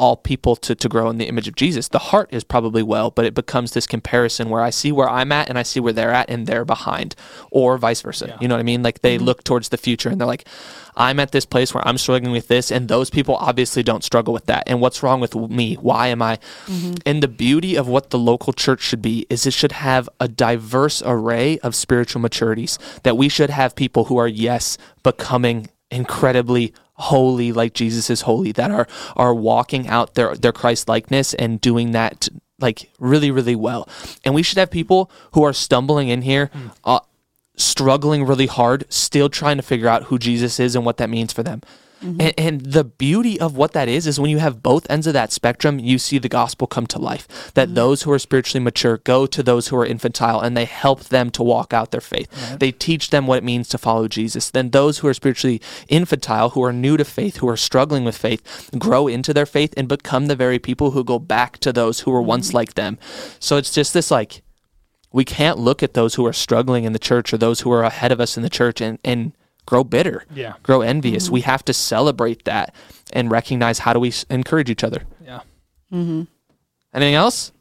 all 0.00 0.16
people 0.16 0.56
to, 0.56 0.74
to 0.74 0.88
grow 0.88 1.10
in 1.10 1.18
the 1.18 1.28
image 1.28 1.46
of 1.46 1.54
Jesus. 1.54 1.88
The 1.88 1.98
heart 1.98 2.30
is 2.32 2.42
probably 2.42 2.82
well, 2.82 3.10
but 3.10 3.26
it 3.26 3.34
becomes 3.34 3.72
this 3.72 3.86
comparison 3.86 4.48
where 4.48 4.62
I 4.62 4.70
see 4.70 4.90
where 4.90 5.10
I'm 5.10 5.30
at 5.30 5.50
and 5.50 5.58
I 5.58 5.62
see 5.62 5.78
where 5.78 5.92
they're 5.92 6.10
at 6.10 6.30
and 6.30 6.46
they're 6.46 6.64
behind, 6.64 7.14
or 7.50 7.76
vice 7.76 8.00
versa. 8.00 8.28
Yeah. 8.28 8.38
You 8.40 8.48
know 8.48 8.54
what 8.54 8.60
I 8.60 8.64
mean? 8.64 8.82
Like 8.82 9.02
they 9.02 9.16
mm-hmm. 9.16 9.26
look 9.26 9.44
towards 9.44 9.68
the 9.68 9.76
future 9.76 10.08
and 10.08 10.18
they're 10.18 10.26
like, 10.26 10.48
I'm 10.96 11.20
at 11.20 11.32
this 11.32 11.44
place 11.44 11.74
where 11.74 11.86
I'm 11.86 11.98
struggling 11.98 12.32
with 12.32 12.48
this, 12.48 12.70
and 12.70 12.88
those 12.88 13.10
people 13.10 13.36
obviously 13.36 13.82
don't 13.82 14.02
struggle 14.02 14.32
with 14.32 14.46
that. 14.46 14.64
And 14.66 14.80
what's 14.80 15.02
wrong 15.02 15.20
with 15.20 15.34
me? 15.34 15.74
Why 15.74 16.08
am 16.08 16.22
I? 16.22 16.36
Mm-hmm. 16.66 16.94
And 17.06 17.22
the 17.22 17.28
beauty 17.28 17.76
of 17.76 17.86
what 17.86 18.10
the 18.10 18.18
local 18.18 18.52
church 18.52 18.80
should 18.80 19.02
be 19.02 19.26
is 19.30 19.46
it 19.46 19.52
should 19.52 19.72
have 19.72 20.08
a 20.18 20.28
diverse 20.28 21.02
array 21.04 21.58
of 21.60 21.74
spiritual 21.74 22.22
maturities, 22.22 22.78
that 23.02 23.16
we 23.16 23.28
should 23.28 23.50
have 23.50 23.76
people 23.76 24.04
who 24.04 24.16
are, 24.16 24.28
yes, 24.28 24.78
becoming 25.02 25.68
incredibly 25.90 26.72
holy 27.00 27.52
like 27.52 27.74
Jesus 27.74 28.10
is 28.10 28.22
holy 28.22 28.52
that 28.52 28.70
are 28.70 28.86
are 29.16 29.34
walking 29.34 29.88
out 29.88 30.14
their 30.14 30.34
their 30.34 30.52
Christ 30.52 30.88
likeness 30.88 31.34
and 31.34 31.60
doing 31.60 31.92
that 31.92 32.28
like 32.58 32.90
really 32.98 33.30
really 33.30 33.56
well. 33.56 33.88
And 34.24 34.34
we 34.34 34.42
should 34.42 34.58
have 34.58 34.70
people 34.70 35.10
who 35.32 35.42
are 35.42 35.52
stumbling 35.52 36.08
in 36.08 36.22
here 36.22 36.50
uh, 36.84 37.00
struggling 37.56 38.24
really 38.24 38.46
hard 38.46 38.84
still 38.88 39.28
trying 39.28 39.56
to 39.56 39.62
figure 39.62 39.88
out 39.88 40.04
who 40.04 40.18
Jesus 40.18 40.60
is 40.60 40.74
and 40.76 40.84
what 40.84 40.96
that 40.98 41.10
means 41.10 41.32
for 41.32 41.42
them 41.42 41.62
and, 42.02 42.34
and 42.38 42.60
the 42.60 42.84
beauty 42.84 43.38
of 43.38 43.56
what 43.56 43.72
that 43.72 43.88
is 43.88 44.06
is 44.06 44.18
when 44.18 44.30
you 44.30 44.38
have 44.38 44.62
both 44.62 44.90
ends 44.90 45.06
of 45.06 45.12
that 45.12 45.32
spectrum 45.32 45.78
you 45.78 45.98
see 45.98 46.18
the 46.18 46.28
gospel 46.28 46.66
come 46.66 46.86
to 46.88 46.98
life. 46.98 47.52
That 47.54 47.68
mm-hmm. 47.68 47.74
those 47.74 48.02
who 48.02 48.12
are 48.12 48.18
spiritually 48.18 48.62
mature 48.62 48.98
go 48.98 49.26
to 49.26 49.42
those 49.42 49.68
who 49.68 49.76
are 49.76 49.86
infantile 49.86 50.40
and 50.40 50.56
they 50.56 50.64
help 50.64 51.04
them 51.04 51.30
to 51.30 51.42
walk 51.42 51.72
out 51.72 51.90
their 51.90 52.00
faith. 52.00 52.58
They 52.58 52.72
teach 52.72 53.10
them 53.10 53.26
what 53.26 53.38
it 53.38 53.44
means 53.44 53.68
to 53.68 53.78
follow 53.78 54.08
jesus. 54.08 54.50
Then 54.50 54.70
those 54.70 54.98
who 54.98 55.08
are 55.08 55.14
spiritually 55.14 55.60
infantile 55.88 56.50
who 56.50 56.64
are 56.64 56.72
new 56.72 56.96
to 56.96 57.04
faith 57.04 57.36
who 57.36 57.48
are 57.48 57.56
struggling 57.56 58.04
with 58.04 58.16
faith 58.16 58.70
grow 58.78 59.06
into 59.06 59.34
their 59.34 59.46
faith 59.46 59.74
and 59.76 59.88
become 59.88 60.26
the 60.26 60.36
very 60.36 60.58
people 60.58 60.92
who 60.92 61.04
go 61.04 61.18
back 61.18 61.58
to 61.58 61.72
those 61.72 62.00
who 62.00 62.10
were 62.10 62.22
once 62.22 62.48
mm-hmm. 62.48 62.56
like 62.56 62.74
them. 62.74 62.98
So 63.38 63.56
it's 63.56 63.72
just 63.72 63.92
this 63.92 64.10
like 64.10 64.42
we 65.12 65.24
can't 65.24 65.58
look 65.58 65.82
at 65.82 65.94
those 65.94 66.14
who 66.14 66.26
are 66.26 66.32
struggling 66.32 66.84
in 66.84 66.92
the 66.92 66.98
church 66.98 67.32
or 67.32 67.38
those 67.38 67.60
who 67.60 67.72
are 67.72 67.82
ahead 67.82 68.12
of 68.12 68.20
us 68.20 68.36
in 68.36 68.42
the 68.42 68.50
church 68.50 68.80
and, 68.80 68.98
and 69.04 69.32
grow 69.70 69.84
bitter 69.84 70.24
Yeah. 70.34 70.54
grow 70.64 70.80
envious. 70.80 71.30
We 71.30 71.42
have 71.42 71.64
to 71.66 71.72
celebrate 71.72 72.44
that 72.44 72.74
and 73.12 73.30
recognize 73.30 73.78
how 73.78 73.92
do 73.92 74.00
we 74.00 74.12
encourage 74.28 74.68
each 74.68 74.82
other. 74.82 75.04
Yeah. 75.24 75.40
Anything 75.92 77.14
else? 77.14 77.52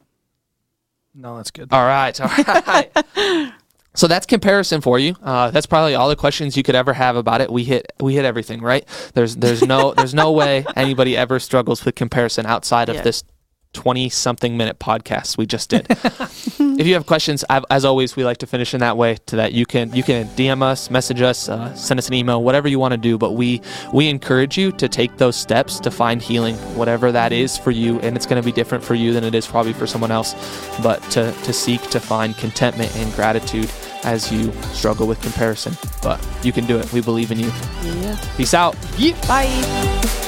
No, 1.14 1.38
that's 1.38 1.52
good. 1.52 1.68
All 1.72 1.86
right. 1.86 2.20
All 2.20 2.28
right. 2.28 2.92
so 3.94 4.08
that's 4.08 4.26
comparison 4.26 4.82
for 4.82 4.98
you. 4.98 5.16
Uh, 5.22 5.52
that's 5.52 5.68
probably 5.68 5.94
all 5.94 6.10
the 6.10 6.16
questions 6.16 6.58
you 6.58 6.64
could 6.64 6.76
ever 6.76 6.94
have 6.94 7.16
about 7.16 7.42
it. 7.42 7.52
We 7.52 7.64
hit 7.64 7.92
we 8.00 8.16
hit 8.16 8.26
everything, 8.26 8.62
right? 8.62 8.88
There's 9.14 9.36
there's 9.36 9.62
no 9.64 9.94
there's 9.94 10.16
no 10.16 10.32
way 10.32 10.66
anybody 10.76 11.16
ever 11.16 11.40
struggles 11.40 11.86
with 11.86 11.94
comparison 11.94 12.48
outside 12.48 12.90
of 12.90 12.96
Yeah. 12.96 13.02
this 13.04 13.24
20 13.74 14.10
something 14.10 14.58
minute 14.58 14.80
podcast 14.80 15.38
we 15.38 15.46
just 15.46 15.70
did. 15.70 15.86
if 15.90 16.88
you 16.88 16.94
have 16.96 17.06
questions, 17.06 17.46
I've, 17.50 17.66
as 17.70 17.86
always, 17.86 18.16
we 18.16 18.24
like 18.24 18.38
to 18.38 18.48
finish 18.48 18.74
in 18.74 18.80
that 18.80 18.98
way 18.98 19.18
to 19.28 19.36
that 19.38 19.54
you 19.54 19.66
can 19.66 19.94
you 19.94 20.04
can 20.04 20.28
DM 20.30 20.62
us, 20.64 20.90
message 20.90 21.22
us, 21.22 21.50
uh, 21.50 21.74
send 21.76 22.00
us 22.00 22.08
an 22.08 22.14
email, 22.16 22.42
whatever 22.44 22.68
you 22.68 22.80
want 22.80 22.94
to 22.94 22.98
do. 22.98 23.18
But 23.18 23.34
we 23.34 23.62
we 23.94 24.10
encourage 24.10 24.58
you 24.58 24.72
to 24.74 24.88
take 24.88 25.18
those 25.18 25.36
steps 25.36 25.80
to 25.82 25.92
find 25.92 26.22
healing, 26.22 26.56
whatever 26.76 27.12
that 27.12 27.32
is 27.32 27.58
for 27.58 27.72
you, 27.72 28.00
and 28.00 28.16
it's 28.16 28.26
going 28.26 28.42
to 28.42 28.46
be 28.46 28.52
different 28.52 28.84
for 28.84 28.96
you 28.96 29.14
than 29.14 29.24
it 29.24 29.36
is 29.36 29.46
probably 29.46 29.74
for 29.74 29.86
someone 29.88 30.12
else. 30.12 30.34
But 30.82 31.02
to 31.12 31.32
to 31.32 31.54
seek 31.54 31.82
to 31.92 32.00
find 32.00 32.36
contentment 32.38 32.96
and 32.96 33.14
gratitude 33.14 33.70
as 34.04 34.32
you 34.32 34.52
struggle 34.74 35.08
with 35.08 35.22
comparison. 35.22 35.78
But 36.02 36.26
you 36.44 36.52
can 36.52 36.66
do 36.66 36.78
it. 36.80 36.92
We 36.92 37.02
believe 37.02 37.32
in 37.32 37.40
you. 37.40 37.52
Yeah. 37.84 38.18
Peace 38.38 38.54
out. 38.54 38.76
Bye. 39.28 40.26